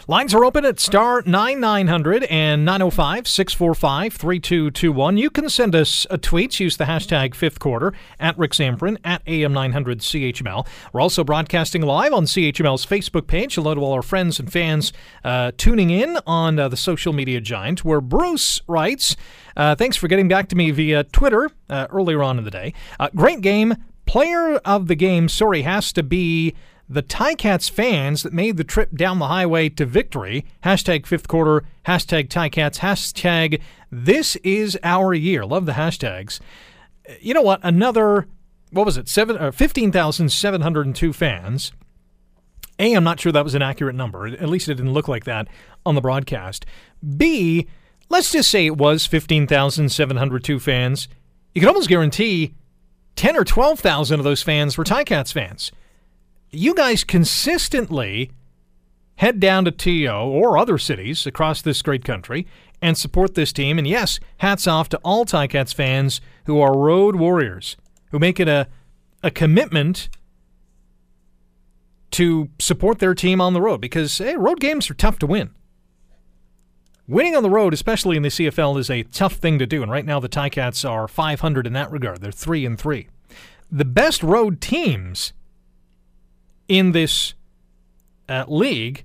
[0.08, 5.16] Lines are open at star 9900 and 905 645 3221.
[5.16, 6.58] You can send us a tweet.
[6.58, 10.66] Use the hashtag fifth quarter at Rick Zamperin at AM900 CHML.
[10.92, 13.54] We're also broadcasting live on CHML's Facebook page.
[13.54, 14.92] Hello to all our friends and fans
[15.24, 19.16] uh, tuning in on uh, the social media giant, where Bruce writes,
[19.56, 22.74] uh, Thanks for getting back to me via Twitter uh, earlier on in the day.
[22.98, 23.76] Uh, great game.
[24.04, 26.54] Player of the game, sorry, has to be
[26.92, 30.44] the Ticats fans that made the trip down the highway to victory.
[30.62, 35.46] Hashtag fifth quarter, hashtag Ticats, hashtag this is our year.
[35.46, 36.40] Love the hashtags.
[37.20, 37.60] You know what?
[37.62, 38.26] Another,
[38.70, 41.72] what was it, uh, 15,702 fans.
[42.78, 44.26] A, I'm not sure that was an accurate number.
[44.26, 45.48] At least it didn't look like that
[45.86, 46.66] on the broadcast.
[47.16, 47.68] B,
[48.10, 51.08] let's just say it was 15,702 fans.
[51.54, 52.54] You can almost guarantee
[53.16, 55.72] 10 or 12,000 of those fans were Ticats fans
[56.52, 58.30] you guys consistently
[59.16, 62.46] head down to TO or other cities across this great country
[62.80, 63.78] and support this team.
[63.78, 67.76] And yes, hats off to all Ticats fans who are road warriors,
[68.10, 68.68] who make it a,
[69.22, 70.08] a commitment
[72.10, 75.50] to support their team on the road because hey, road games are tough to win.
[77.08, 79.82] Winning on the road, especially in the CFL, is a tough thing to do.
[79.82, 82.20] And right now, the Ticats are 500 in that regard.
[82.20, 83.08] They're 3 and 3.
[83.70, 85.32] The best road teams
[86.72, 87.34] in this
[88.30, 89.04] uh, league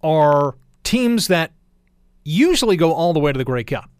[0.00, 1.50] are teams that
[2.24, 3.90] usually go all the way to the Grey Cup.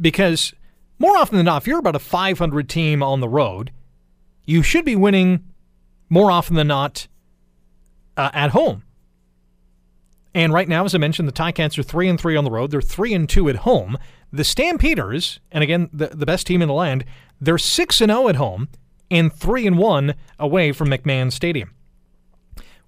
[0.00, 0.54] Because
[0.98, 3.70] more often than not, if you're about a 500 team on the road,
[4.46, 5.44] you should be winning
[6.08, 7.06] more often than not
[8.16, 8.82] uh, at home.
[10.34, 12.70] And right now, as I mentioned, the Ticats are three and three on the road.
[12.70, 13.98] They're three and two at home.
[14.32, 17.04] The Stampeders, and again, the, the best team in the land,
[17.42, 18.68] they're six and zero oh at home
[19.10, 21.74] and 3 and 1 away from McMahon Stadium.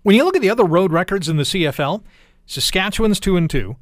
[0.02, 2.02] When you look at the other road records in the CFL,
[2.46, 3.76] Saskatchewan's 2 and 2,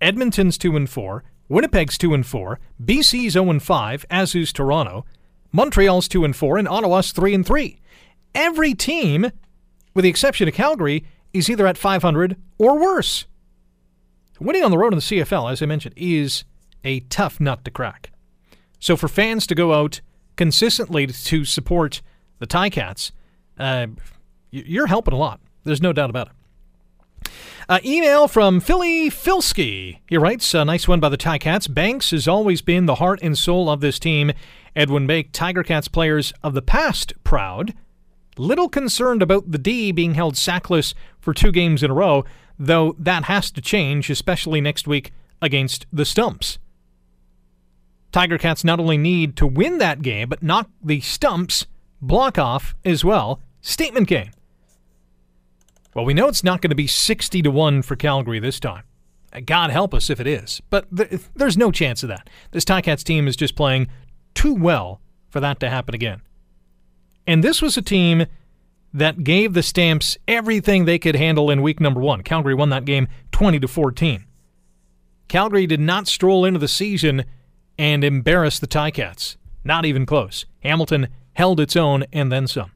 [0.00, 5.04] Edmonton's 2 and 4, Winnipeg's 2 and 4, BC's 0 and 5, as is Toronto,
[5.52, 7.80] Montreal's 2 and 4, and Ottawa's 3 and 3.
[8.34, 9.30] Every team,
[9.94, 13.26] with the exception of Calgary, is either at 500 or worse.
[14.40, 16.44] Winning on the road in the CFL, as I mentioned, is
[16.84, 18.10] a tough nut to crack.
[18.78, 20.00] So for fans to go out
[20.38, 22.00] consistently to support
[22.38, 23.10] the Ticats,
[23.58, 23.88] uh,
[24.50, 25.40] You're helping a lot.
[25.64, 27.30] There's no doubt about it.
[27.68, 29.98] Uh, email from Philly Filski.
[30.08, 31.72] He writes, a nice one by the Ticats.
[31.72, 34.32] Banks has always been the heart and soul of this team.
[34.74, 37.74] Edwin Make, Tiger Cats players of the past, proud.
[38.38, 42.24] Little concerned about the D being held sackless for two games in a row,
[42.58, 46.58] though that has to change, especially next week against the Stumps.
[48.18, 51.66] Tiger Cats not only need to win that game, but knock the Stamps
[52.02, 53.38] block off as well.
[53.60, 54.32] Statement game.
[55.94, 58.82] Well, we know it's not going to be 60 to 1 for Calgary this time.
[59.46, 60.60] God help us if it is.
[60.68, 62.28] But th- there's no chance of that.
[62.50, 63.86] This Ticats team is just playing
[64.34, 65.00] too well
[65.30, 66.20] for that to happen again.
[67.24, 68.26] And this was a team
[68.92, 72.24] that gave the Stamps everything they could handle in week number 1.
[72.24, 74.24] Calgary won that game 20 to 14.
[75.28, 77.24] Calgary did not stroll into the season
[77.78, 79.36] and embarrass the Ticats.
[79.64, 80.46] Not even close.
[80.60, 82.72] Hamilton held its own and then some.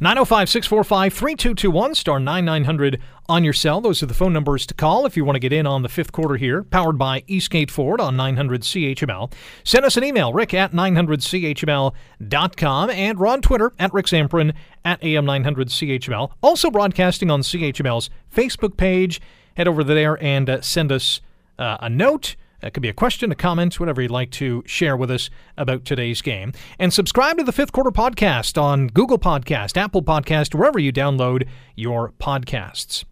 [0.00, 3.80] 905 645 3221, star 9900 on your cell.
[3.80, 5.88] Those are the phone numbers to call if you want to get in on the
[5.88, 9.32] fifth quarter here, powered by Eastgate Ford on 900 CHML.
[9.64, 15.00] Send us an email, rick at 900CHML.com, and we're on Twitter at Rick Zamperin at
[15.00, 16.30] AM900CHML.
[16.42, 19.20] Also broadcasting on CHML's Facebook page.
[19.56, 21.20] Head over there and uh, send us
[21.58, 24.96] uh, a note it could be a question, a comment, whatever you'd like to share
[24.96, 26.52] with us about today's game.
[26.78, 31.46] And subscribe to the Fifth Quarter Podcast on Google Podcast, Apple Podcast, wherever you download
[31.74, 33.04] your podcasts.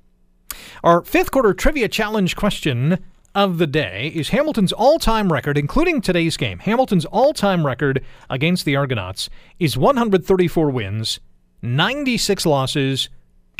[0.82, 3.04] Our fifth quarter trivia challenge question
[3.34, 6.60] of the day is Hamilton's all time record, including today's game.
[6.60, 9.28] Hamilton's all time record against the Argonauts
[9.58, 11.20] is 134 wins,
[11.62, 13.08] 96 losses,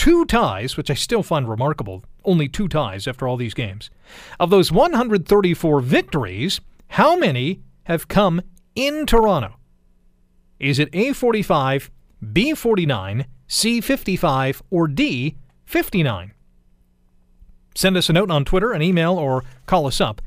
[0.04, 3.88] two ties, which I still find remarkable, only two ties after all these games.
[4.38, 8.42] Of those 134 victories, how many have come
[8.74, 9.56] in Toronto?
[10.60, 11.88] Is it A45,
[12.22, 16.32] B49, C55, or D59?
[17.74, 20.20] Send us a note on Twitter, an email, or call us up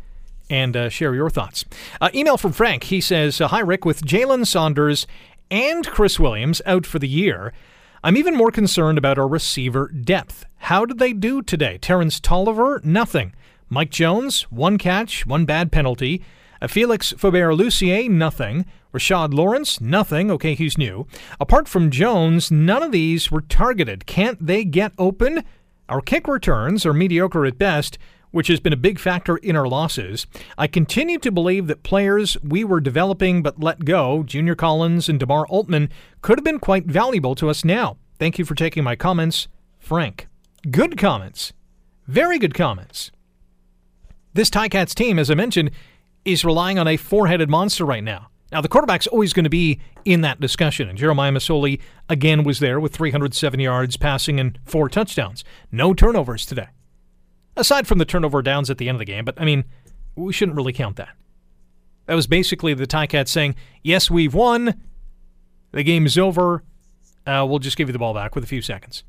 [0.50, 1.66] and uh, share your thoughts.
[2.02, 2.86] Uh, email from Frank.
[2.86, 3.86] He says, Hi, Rick.
[3.86, 5.06] With Jalen Saunders
[5.52, 7.54] and Chris Williams out for the year,
[8.08, 10.46] I'm even more concerned about our receiver depth.
[10.56, 11.78] How did they do today?
[11.78, 13.34] Terrence Toliver, nothing.
[13.68, 16.24] Mike Jones, one catch, one bad penalty.
[16.62, 18.66] Uh, Felix Faubert-Lucier, nothing.
[18.94, 20.32] Rashad Lawrence, nothing.
[20.32, 21.06] Okay, he's new.
[21.42, 24.06] Apart from Jones, none of these were targeted.
[24.06, 25.44] Can't they get open?
[25.90, 27.98] Our kick returns are mediocre at best,
[28.32, 30.28] which has been a big factor in our losses.
[30.58, 35.20] I continue to believe that players we were developing but let go, Junior Collins and
[35.20, 35.90] DeMar Altman,
[36.22, 37.98] could have been quite valuable to us now.
[38.20, 39.48] Thank you for taking my comments,
[39.80, 40.28] Frank.
[40.70, 41.54] Good comments.
[42.08, 43.12] Very good comments.
[44.34, 45.72] This Ticats team, as I mentioned,
[46.26, 48.30] is relying on a four headed monster right now.
[48.52, 52.60] Now, the quarterback's always going to be in that discussion, and Jeremiah Masoli again was
[52.60, 55.44] there with 307 yards passing and four touchdowns.
[55.70, 56.68] No turnovers today
[57.58, 59.26] aside from the turnover downs at the end of the game.
[59.26, 59.66] But I mean,
[60.16, 61.10] we shouldn't really count that.
[62.06, 64.82] That was basically the Ticats saying, "Yes, we've won.
[65.72, 66.64] The game is over.
[67.26, 69.04] Uh, we'll just give you the ball back with a few seconds."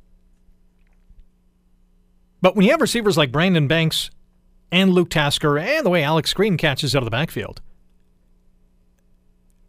[2.40, 4.10] But when you have receivers like Brandon Banks
[4.70, 7.60] and Luke Tasker, and the way Alex Green catches out of the backfield,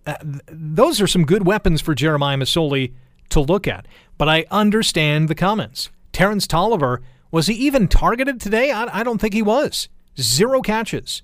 [0.05, 2.93] uh, th- those are some good weapons for Jeremiah Masoli
[3.29, 3.87] to look at.
[4.17, 5.89] But I understand the comments.
[6.11, 6.99] Terrence Toliver
[7.31, 8.71] was he even targeted today?
[8.71, 9.89] I, I don't think he was.
[10.19, 11.21] Zero catches.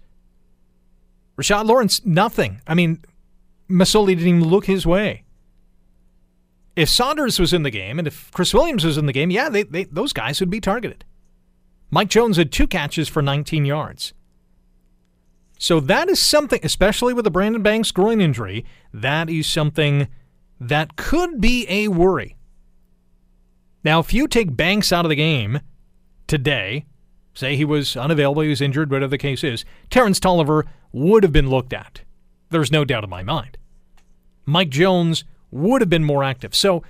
[1.37, 2.61] Rashad Lawrence, nothing.
[2.65, 3.03] I mean,
[3.69, 5.23] Masoli didn't even look his way.
[6.75, 9.49] If Saunders was in the game and if Chris Williams was in the game, yeah,
[9.49, 11.05] they, they, those guys would be targeted.
[11.89, 14.13] Mike Jones had two catches for 19 yards.
[15.57, 20.07] So that is something, especially with the Brandon Banks groin injury, that is something
[20.59, 22.35] that could be a worry.
[23.83, 25.61] Now, if you take Banks out of the game
[26.27, 26.85] today,
[27.33, 31.33] say he was unavailable, he was injured, whatever the case is, Terrence Toliver would have
[31.33, 32.01] been looked at.
[32.49, 33.57] There's no doubt in my mind.
[34.45, 36.55] Mike Jones would have been more active.
[36.55, 36.83] So,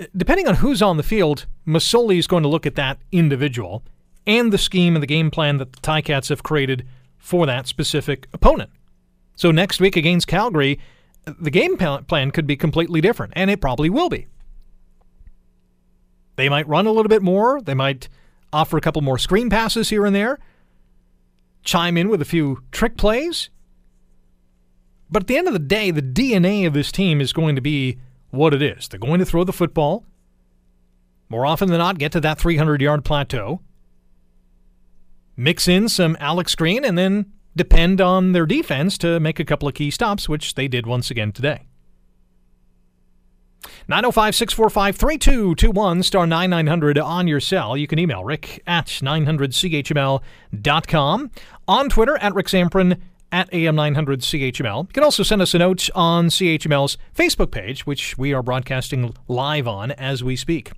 [0.00, 3.82] uh, depending on who's on the field, Masoli is going to look at that individual
[4.26, 6.86] and the scheme and the game plan that the Ticats have created
[7.18, 8.70] for that specific opponent.
[9.36, 10.78] So, next week against Calgary,
[11.24, 14.26] the game plan could be completely different, and it probably will be.
[16.36, 17.60] They might run a little bit more.
[17.60, 18.08] They might
[18.52, 20.38] offer a couple more screen passes here and there,
[21.64, 23.50] chime in with a few trick plays.
[25.10, 27.60] But at the end of the day, the DNA of this team is going to
[27.60, 27.98] be
[28.30, 28.88] what it is.
[28.88, 30.04] They're going to throw the football,
[31.28, 33.60] more often than not, get to that 300 yard plateau,
[35.36, 39.68] mix in some Alex Green, and then depend on their defense to make a couple
[39.68, 41.66] of key stops, which they did once again today.
[43.88, 47.76] 905 645 3221 star 9900 on your cell.
[47.76, 51.30] You can email rick at 900chml.com.
[51.68, 53.00] On Twitter at Rick Zamperin
[53.30, 54.88] at AM900CHML.
[54.88, 59.14] You can also send us a note on CHML's Facebook page, which we are broadcasting
[59.26, 60.72] live on as we speak.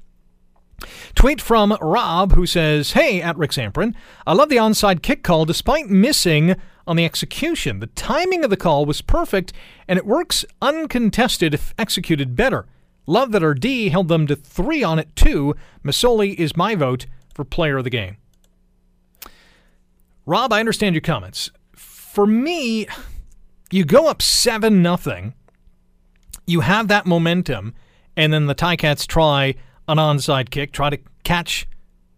[1.14, 3.94] Tweet from Rob, who says, Hey, at Rick Zamperin,
[4.26, 6.56] I love the onside kick call despite missing
[6.86, 7.80] on the execution.
[7.80, 9.52] The timing of the call was perfect,
[9.88, 12.66] and it works uncontested if executed better.
[13.06, 15.54] Love that our D held them to three on it, too.
[15.84, 18.16] Masoli is my vote for player of the game.
[20.26, 21.50] Rob, I understand your comments.
[21.74, 22.86] For me,
[23.70, 25.34] you go up 7 nothing.
[26.46, 27.74] You have that momentum,
[28.16, 29.54] and then the Ticats try
[29.88, 31.68] an onside kick, try to catch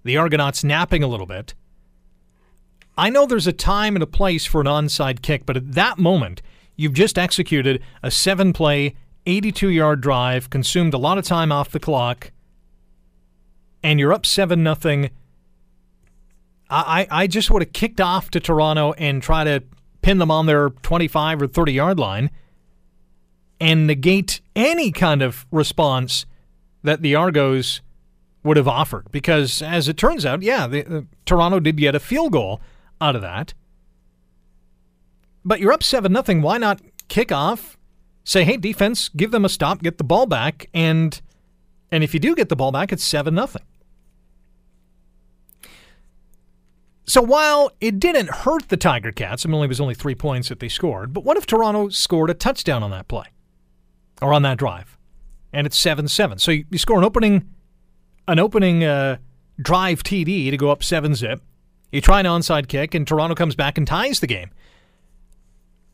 [0.04, 1.54] the Argonauts napping a little bit.
[2.98, 5.98] I know there's a time and a place for an onside kick, but at that
[5.98, 6.42] moment,
[6.76, 8.94] you've just executed a seven play,
[9.26, 12.30] 82 yard drive, consumed a lot of time off the clock,
[13.82, 15.10] and you're up 7 nothing.
[16.68, 19.62] I, I just would have kicked off to Toronto and try to
[20.02, 22.30] pin them on their 25 or 30 yard line
[23.60, 26.26] and negate any kind of response
[26.82, 27.80] that the Argos
[28.42, 29.10] would have offered.
[29.10, 32.60] Because as it turns out, yeah, the, the, Toronto did get a field goal
[33.00, 33.54] out of that.
[35.44, 36.42] But you're up 7 nothing.
[36.42, 37.75] Why not kick off?
[38.26, 41.22] Say, hey, defense, give them a stop, get the ball back, and
[41.92, 43.62] and if you do get the ball back, it's 7 nothing.
[47.04, 50.48] So while it didn't hurt the Tiger Cats, I mean, it was only three points
[50.48, 53.26] that they scored, but what if Toronto scored a touchdown on that play
[54.20, 54.98] or on that drive?
[55.52, 56.38] And it's 7 7.
[56.38, 57.48] So you, you, score an opening,
[58.26, 59.18] an opening uh,
[59.62, 61.40] drive TD to go up 7 zip.
[61.92, 64.50] You try an onside kick, and Toronto comes back and ties the game.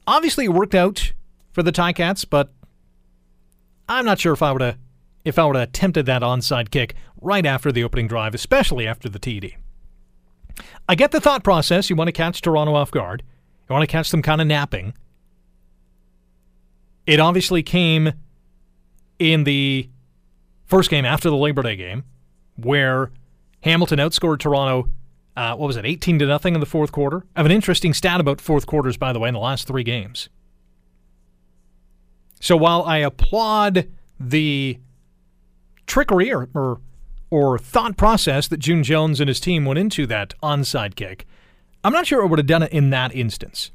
[0.06, 1.12] Obviously, it worked out
[1.52, 2.50] for the Ticats, but
[3.88, 4.78] I'm not sure if I would have
[5.24, 9.08] if I would have attempted that onside kick right after the opening drive, especially after
[9.08, 9.54] the TD.
[10.88, 11.88] I get the thought process.
[11.88, 13.22] You want to catch Toronto off guard.
[13.68, 14.94] You want to catch them kind of napping.
[17.06, 18.12] It obviously came
[19.18, 19.88] in the
[20.66, 22.04] first game after the Labor Day game,
[22.56, 23.10] where
[23.62, 24.88] Hamilton outscored Toronto.
[25.36, 27.24] Uh, what was it, 18 to nothing in the fourth quarter?
[27.34, 29.82] I have an interesting stat about fourth quarters, by the way, in the last three
[29.84, 30.28] games.
[32.42, 33.88] So while I applaud
[34.18, 34.80] the
[35.86, 36.80] trickery or, or
[37.30, 41.24] or thought process that June Jones and his team went into that onside kick,
[41.84, 43.70] I'm not sure I would have done it in that instance.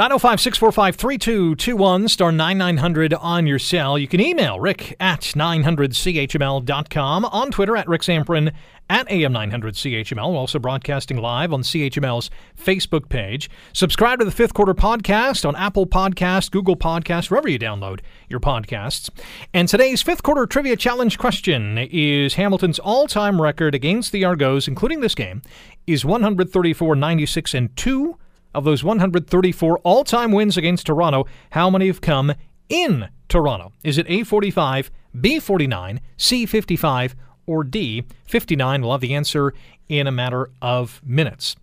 [0.00, 3.98] 905 645 3221, star 9900 on your cell.
[3.98, 8.54] You can email rick at 900chml.com, on Twitter at Rick Zamperin,
[8.88, 10.32] at AM900CHML.
[10.32, 13.50] We're also broadcasting live on CHML's Facebook page.
[13.74, 18.40] Subscribe to the Fifth Quarter Podcast on Apple Podcast, Google Podcast, wherever you download your
[18.40, 19.10] podcasts.
[19.52, 25.02] And today's Fifth Quarter Trivia Challenge question is Hamilton's all-time record against the Argos, including
[25.02, 25.42] this game,
[25.86, 28.16] is 134, 96, and 2.
[28.54, 32.34] Of those 134 all-time wins against Toronto, how many have come
[32.68, 33.72] in Toronto?
[33.84, 37.14] Is it A45, B49, C55,
[37.46, 38.82] or D, 59?
[38.82, 39.54] We'll have the answer
[39.88, 41.54] in a matter of minutes.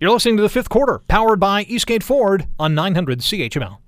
[0.00, 3.78] You're listening to the fifth quarter, powered by Eastgate Ford on 900 CHML.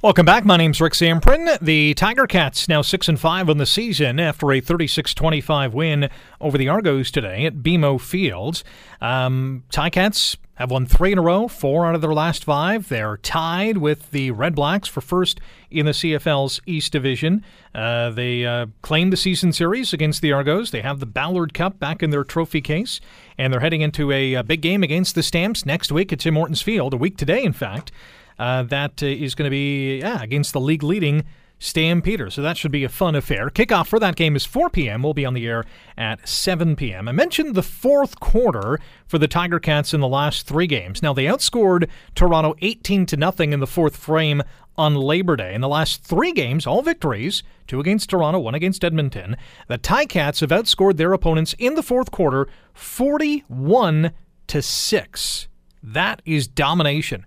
[0.00, 0.44] Welcome back.
[0.44, 1.58] My name's Rick Zamperin.
[1.60, 6.10] The Tiger Cats now 6 and 5 on the season after a 36-25 win
[6.42, 8.64] over the Argos today at BMO Fields.
[9.00, 12.88] Um, Ticats have won three in a row, four out of their last five.
[12.88, 15.40] They're tied with the Red Blacks for first
[15.70, 17.44] in the CFL's East Division.
[17.74, 20.70] Uh, they uh, claimed the season series against the Argos.
[20.70, 23.00] They have the Ballard Cup back in their trophy case,
[23.36, 26.34] and they're heading into a, a big game against the Stamps next week at Tim
[26.34, 27.90] Hortons Field, a week today, in fact.
[28.38, 31.24] Uh, that is going to be yeah, against the league leading
[31.64, 32.28] Stampeder.
[32.30, 33.48] So that should be a fun affair.
[33.48, 35.02] Kickoff for that game is 4 p.m.
[35.02, 35.64] We'll be on the air
[35.96, 37.08] at 7 p.m.
[37.08, 41.02] I mentioned the fourth quarter for the Tiger Cats in the last three games.
[41.02, 44.42] Now they outscored Toronto 18 to nothing in the fourth frame
[44.76, 45.54] on Labor Day.
[45.54, 49.36] In the last three games, all victories, two against Toronto, one against Edmonton,
[49.68, 54.12] the Ticats have outscored their opponents in the fourth quarter 41
[54.48, 55.48] to 6.
[55.82, 57.24] That is domination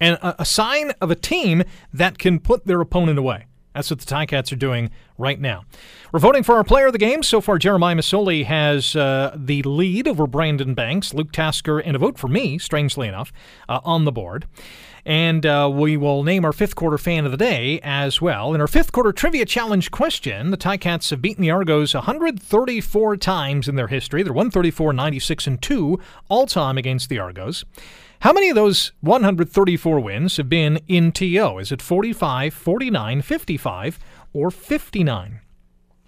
[0.00, 1.62] and a, a sign of a team
[1.92, 3.46] that can put their opponent away.
[3.74, 5.64] That's what the Ticats are doing right now.
[6.12, 7.22] We're voting for our player of the game.
[7.22, 11.98] So far, Jeremiah Masoli has uh, the lead over Brandon Banks, Luke Tasker, and a
[11.98, 13.32] vote for me, strangely enough,
[13.68, 14.46] uh, on the board.
[15.04, 18.54] And uh, we will name our fifth quarter fan of the day as well.
[18.54, 23.68] In our fifth quarter trivia challenge question, the Ticats have beaten the Argos 134 times
[23.68, 24.22] in their history.
[24.22, 25.98] They're 134, 96, and 2
[26.28, 27.64] all time against the Argos.
[28.20, 31.58] How many of those 134 wins have been in TO?
[31.58, 33.98] Is it 45, 49, 55,
[34.32, 35.40] or 59?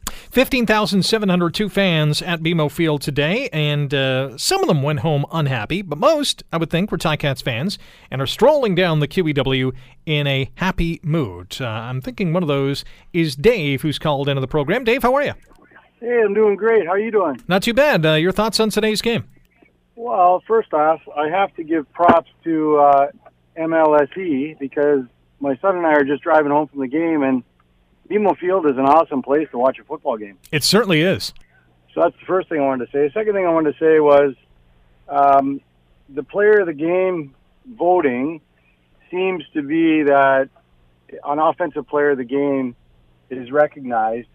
[0.09, 5.99] 15,702 fans at BMO Field today, and uh, some of them went home unhappy, but
[5.99, 7.79] most, I would think, were Ticats fans
[8.11, 9.73] and are strolling down the QEW
[10.07, 11.59] in a happy mood.
[11.61, 14.83] Uh, I'm thinking one of those is Dave, who's called into the program.
[14.83, 15.35] Dave, how are you?
[16.01, 16.87] Hey, I'm doing great.
[16.87, 17.41] How are you doing?
[17.47, 18.05] Not too bad.
[18.05, 19.25] Uh, your thoughts on today's game?
[20.01, 23.07] Well, first off, I have to give props to uh,
[23.55, 25.05] MLSE because
[25.40, 27.44] my son and I are just driving home from the game, and
[28.09, 30.38] BMO Field is an awesome place to watch a football game.
[30.51, 31.34] It certainly is.
[31.92, 33.09] So that's the first thing I wanted to say.
[33.09, 34.34] The Second thing I wanted to say was
[35.07, 35.61] um,
[36.09, 37.34] the player of the game
[37.68, 38.40] voting
[39.11, 40.48] seems to be that
[41.24, 42.74] an offensive player of the game
[43.28, 44.28] is recognized.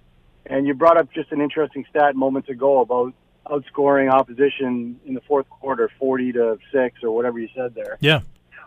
[0.45, 3.16] And you brought up just an interesting stat moments ago about
[3.46, 7.98] outscoring opposition in the fourth quarter, forty to six or whatever you said there.
[8.00, 8.22] Yeah.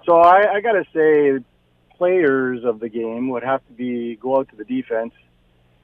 [0.06, 1.44] So I, I got to say,
[1.96, 5.12] players of the game would have to be go out to the defense.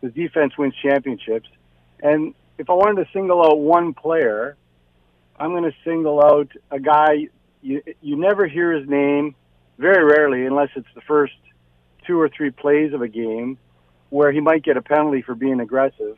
[0.00, 1.48] The defense wins championships,
[2.00, 4.56] and if I wanted to single out one player,
[5.38, 7.28] I'm going to single out a guy
[7.62, 9.34] you you never hear his name,
[9.78, 11.34] very rarely, unless it's the first
[12.06, 13.58] two or three plays of a game,
[14.10, 16.16] where he might get a penalty for being aggressive.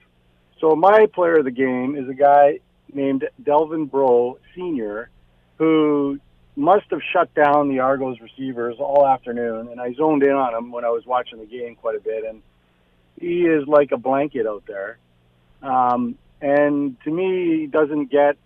[0.61, 2.61] So my player of the game is a guy
[2.93, 5.11] named Delvin Breaux Senior,
[5.59, 6.19] who
[6.57, 10.73] must have shut down the Argos receivers all afternoon, and I zoned in on him
[10.73, 12.43] when I was watching the game quite a bit, and
[13.21, 14.99] he is like a blanket out there.
[15.63, 18.37] Um, and to me, he doesn't get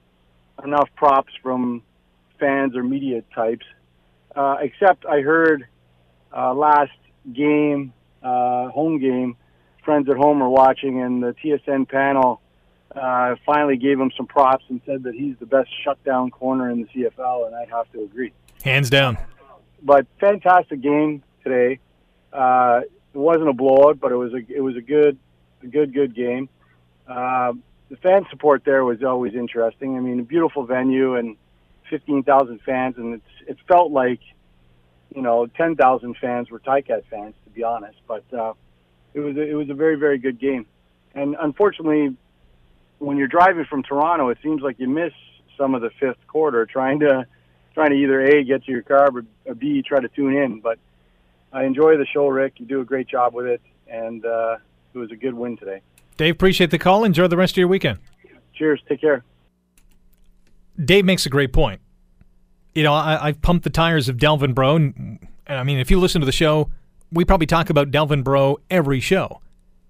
[0.63, 1.83] enough props from
[2.39, 3.67] fans or media types.
[4.35, 5.67] Uh, except I heard
[6.37, 6.93] uh, last
[7.33, 9.37] game, uh, home game,
[9.85, 12.41] friends at home are watching, and the TSN panel
[12.95, 16.83] uh, finally gave him some props and said that he's the best shutdown corner in
[16.83, 18.33] the CFL, and I'd have to agree.
[18.65, 19.17] Hands down.
[19.83, 21.79] But fantastic game today.
[22.33, 22.81] Uh,
[23.15, 25.19] it wasn't a blowout, but it was a it was a good
[25.63, 26.49] a good good game.
[27.09, 27.53] Uh,
[27.89, 29.97] the fan support there was always interesting.
[29.97, 31.37] I mean, a beautiful venue and
[31.89, 34.21] fifteen thousand fans, and it's it felt like
[35.15, 37.99] you know ten thousand fans were Ticat fans, to be honest.
[38.07, 38.55] But uh,
[39.15, 40.67] it was a, it was a very very good game,
[41.15, 42.17] and unfortunately,
[43.01, 45.13] when you're driving from Toronto, it seems like you miss
[45.59, 47.27] some of the fifth quarter trying to
[47.75, 49.11] trying to either a get to your car
[49.47, 50.61] or b try to tune in.
[50.61, 50.79] But
[51.53, 52.55] I enjoy the show, Rick.
[52.59, 54.59] You do a great job with it, and uh,
[54.95, 55.81] it was a good win today.
[56.17, 57.05] Dave, appreciate the call.
[57.05, 57.99] Enjoy the rest of your weekend.
[58.55, 58.83] Cheers.
[58.89, 59.25] Take care.
[60.83, 61.81] Dave makes a great point.
[62.75, 65.91] You know, I, have pumped the tires of Delvin Breaux, and, and I mean, if
[65.91, 66.71] you listen to the show,
[67.11, 69.41] we probably talk about Delvin Breaux every show.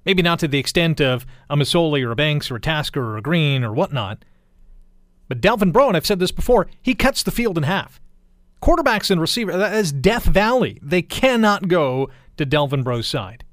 [0.04, 3.16] Maybe not to the extent of a Masoli or a Banks or a Tasker or
[3.16, 4.24] a Green or whatnot.
[5.28, 8.00] But Delvin Breaux, and I've said this before, he cuts the field in half.
[8.62, 10.78] Quarterbacks and receivers, that is Death Valley.
[10.82, 13.44] They cannot go to Delvin Breaux's side.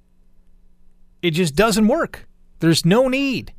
[1.21, 2.27] It just doesn't work.
[2.59, 3.53] There's no need.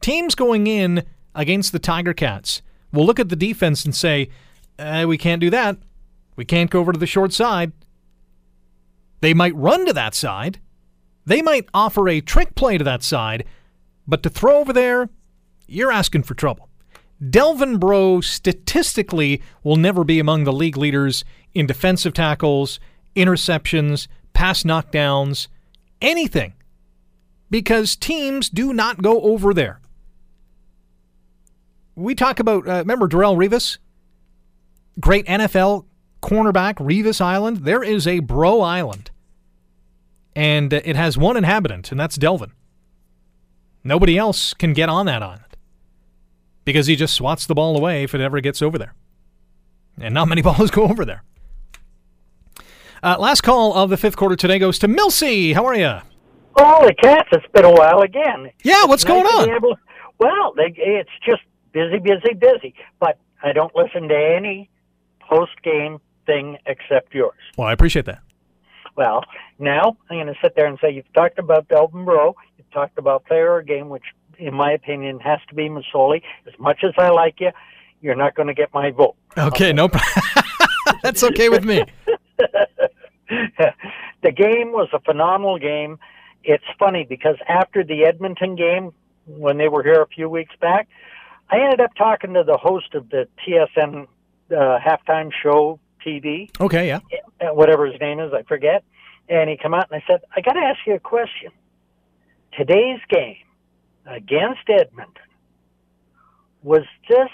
[0.00, 1.04] Teams going in
[1.34, 4.28] against the Tiger Cats will look at the defense and say,
[4.78, 5.76] eh, we can't do that.
[6.36, 7.72] We can't go over to the short side.
[9.20, 10.60] They might run to that side,
[11.26, 13.44] they might offer a trick play to that side,
[14.06, 15.10] but to throw over there,
[15.66, 16.68] you're asking for trouble.
[17.30, 22.78] Delvin Breaux statistically will never be among the league leaders in defensive tackles,
[23.16, 25.48] interceptions, pass knockdowns,
[26.00, 26.52] anything,
[27.50, 29.80] because teams do not go over there.
[31.96, 33.78] We talk about, uh, remember Darrelle Revis?
[35.00, 35.86] Great NFL
[36.22, 37.58] cornerback, Revis Island.
[37.58, 39.05] There is a Breaux Island
[40.36, 42.52] and it has one inhabitant, and that's Delvin.
[43.82, 45.42] Nobody else can get on that island
[46.64, 48.94] because he just swats the ball away if it ever gets over there.
[50.00, 51.22] And not many balls go over there.
[53.02, 55.54] Uh, last call of the fifth quarter today goes to Milsey.
[55.54, 55.98] How are you?
[56.58, 58.50] Holy cats, it's been a while again.
[58.62, 59.50] Yeah, what's Nice going on?
[59.50, 59.78] able-
[60.18, 62.74] well, they, it's just busy, busy, busy.
[62.98, 64.68] But I don't listen to any
[65.20, 67.34] post game thing except yours.
[67.56, 68.20] Well, I appreciate that.
[68.96, 69.24] Well,
[69.58, 72.98] now I'm going to sit there and say you've talked about Delvin Breaux, you've talked
[72.98, 74.04] about player game, which
[74.38, 76.22] in my opinion has to be Masoli.
[76.46, 77.50] As much as I like you,
[78.00, 79.16] you're not going to get my vote.
[79.36, 80.24] Okay, no problem.
[81.02, 81.84] That's okay with me.
[83.28, 85.98] the game was a phenomenal game.
[86.44, 88.92] It's funny because after the Edmonton game,
[89.26, 90.88] when they were here a few weeks back,
[91.50, 94.06] I ended up talking to the host of the TSN
[94.50, 97.00] uh, halftime show TV, Okay, yeah.
[97.40, 98.84] Uh, whatever his name is, I forget.
[99.28, 101.50] And he come out and I said, I got to ask you a question.
[102.56, 103.36] Today's game
[104.06, 105.22] against Edmonton
[106.62, 107.28] was this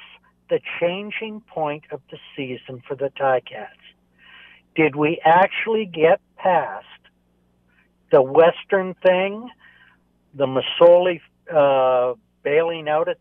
[0.51, 3.69] the changing point of the season for the Ticats?
[4.75, 6.87] Did we actually get past
[8.11, 9.49] the Western thing,
[10.35, 13.19] the Masoli uh, bailing out at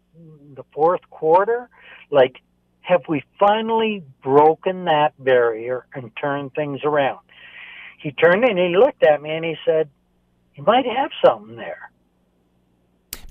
[0.55, 1.69] the fourth quarter?
[2.09, 2.41] Like,
[2.81, 7.19] have we finally broken that barrier and turned things around?
[7.99, 9.89] He turned and he looked at me and he said,
[10.55, 11.91] You might have something there.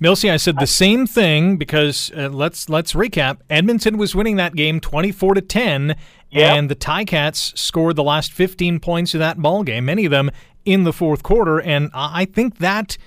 [0.01, 3.37] Milsey, I said the same thing because uh, let's let's recap.
[3.51, 5.95] Edmonton was winning that game 24 to 10
[6.33, 6.57] Yep.
[6.57, 10.31] and the Ticats scored the last 15 points of that ball game, many of them
[10.63, 12.97] in the fourth quarter and I think that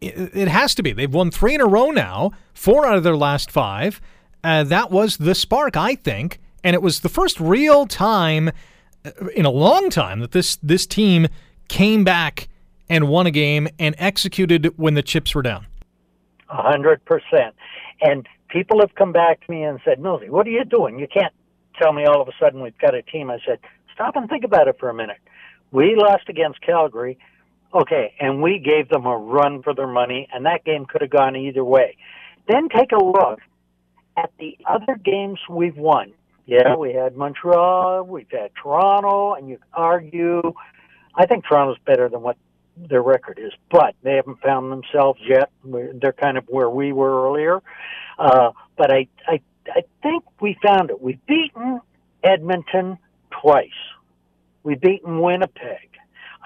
[0.00, 0.92] it it has to be.
[0.92, 4.00] They've won 3 in a row now, 4 out of their last 5.
[4.44, 8.50] Uh, that was the spark, I think, and it was the first real time
[9.04, 11.28] uh, in a long time that this this team
[11.68, 12.48] came back
[12.90, 15.66] and won a game and executed when the chips were down.
[16.50, 17.54] A hundred percent.
[18.02, 20.98] And people have come back to me and said, Millsy, what are you doing?
[20.98, 21.32] You can't
[21.80, 23.30] tell me all of a sudden we've got a team.
[23.30, 23.58] I said,
[23.94, 25.16] stop and think about it for a minute.
[25.72, 27.18] We lost against Calgary.
[27.72, 31.10] Okay, and we gave them a run for their money, and that game could have
[31.10, 31.96] gone either way.
[32.46, 33.40] Then take a look
[34.16, 36.12] at the other games we've won.
[36.46, 40.52] Yeah, we had Montreal, we've had Toronto, and you argue.
[41.14, 42.36] I think Toronto's better than what
[42.76, 45.50] their record is, but they haven't found themselves yet.
[45.64, 47.62] They're kind of where we were earlier.
[48.18, 51.00] Uh, but I, I, I think we found it.
[51.00, 51.80] We've beaten
[52.22, 52.98] Edmonton
[53.30, 53.68] twice.
[54.64, 55.90] We've beaten Winnipeg.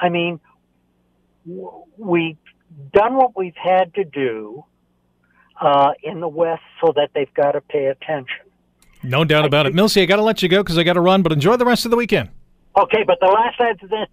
[0.00, 0.38] I mean,
[1.96, 2.36] we've
[2.92, 4.64] done what we've had to do
[5.60, 8.46] uh, in the West so that they've got to pay attention.
[9.02, 9.74] No doubt about it.
[9.74, 11.64] Milsey, I got to let you go because I got to run, but enjoy the
[11.64, 12.30] rest of the weekend.
[12.76, 13.58] Okay, but the last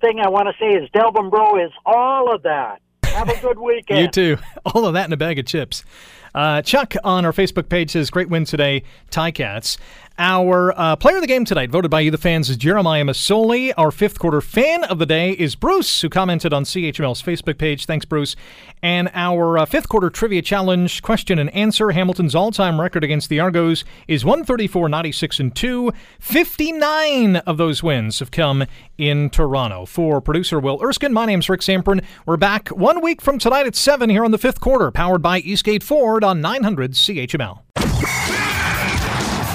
[0.01, 2.81] thing I want to say is Delvin Breaux is all of that.
[3.03, 3.99] Have a good weekend.
[4.01, 4.37] You too.
[4.65, 5.85] All of that in a bag of chips.
[6.33, 9.77] Uh, Chuck on our Facebook page says, Great win today, Ticats.
[10.17, 13.73] Our uh, player of the game tonight, voted by you, the fans, is Jeremiah Masoli.
[13.77, 17.85] Our fifth quarter fan of the day is Bruce, who commented on CHML's Facebook page.
[17.85, 18.37] Thanks, Bruce.
[18.81, 23.27] And our uh, fifth quarter trivia challenge question and answer Hamilton's all time record against
[23.27, 25.91] the Argos is 134, 96, and 2.
[26.21, 28.63] 59 of those wins have come
[28.97, 29.85] in Toronto.
[29.85, 32.01] For producer Will Erskine, my name's Rick Zamperin.
[32.25, 35.39] We're back one week from tonight at 7 here on the fifth quarter, powered by
[35.39, 38.34] Eastgate Ford on 900 CHML.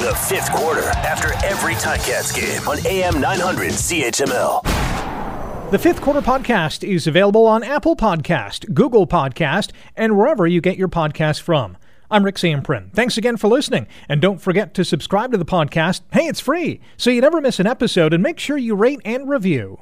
[0.00, 4.62] The fifth quarter after every Ticats game on AM 900 CHML.
[5.70, 10.78] The Fifth Quarter Podcast is available on Apple Podcast, Google Podcast, and wherever you get
[10.78, 11.76] your podcasts from.
[12.10, 12.90] I'm Rick Zamperin.
[12.94, 16.00] Thanks again for listening, and don't forget to subscribe to the podcast.
[16.14, 19.28] Hey, it's free, so you never miss an episode, and make sure you rate and
[19.28, 19.80] review.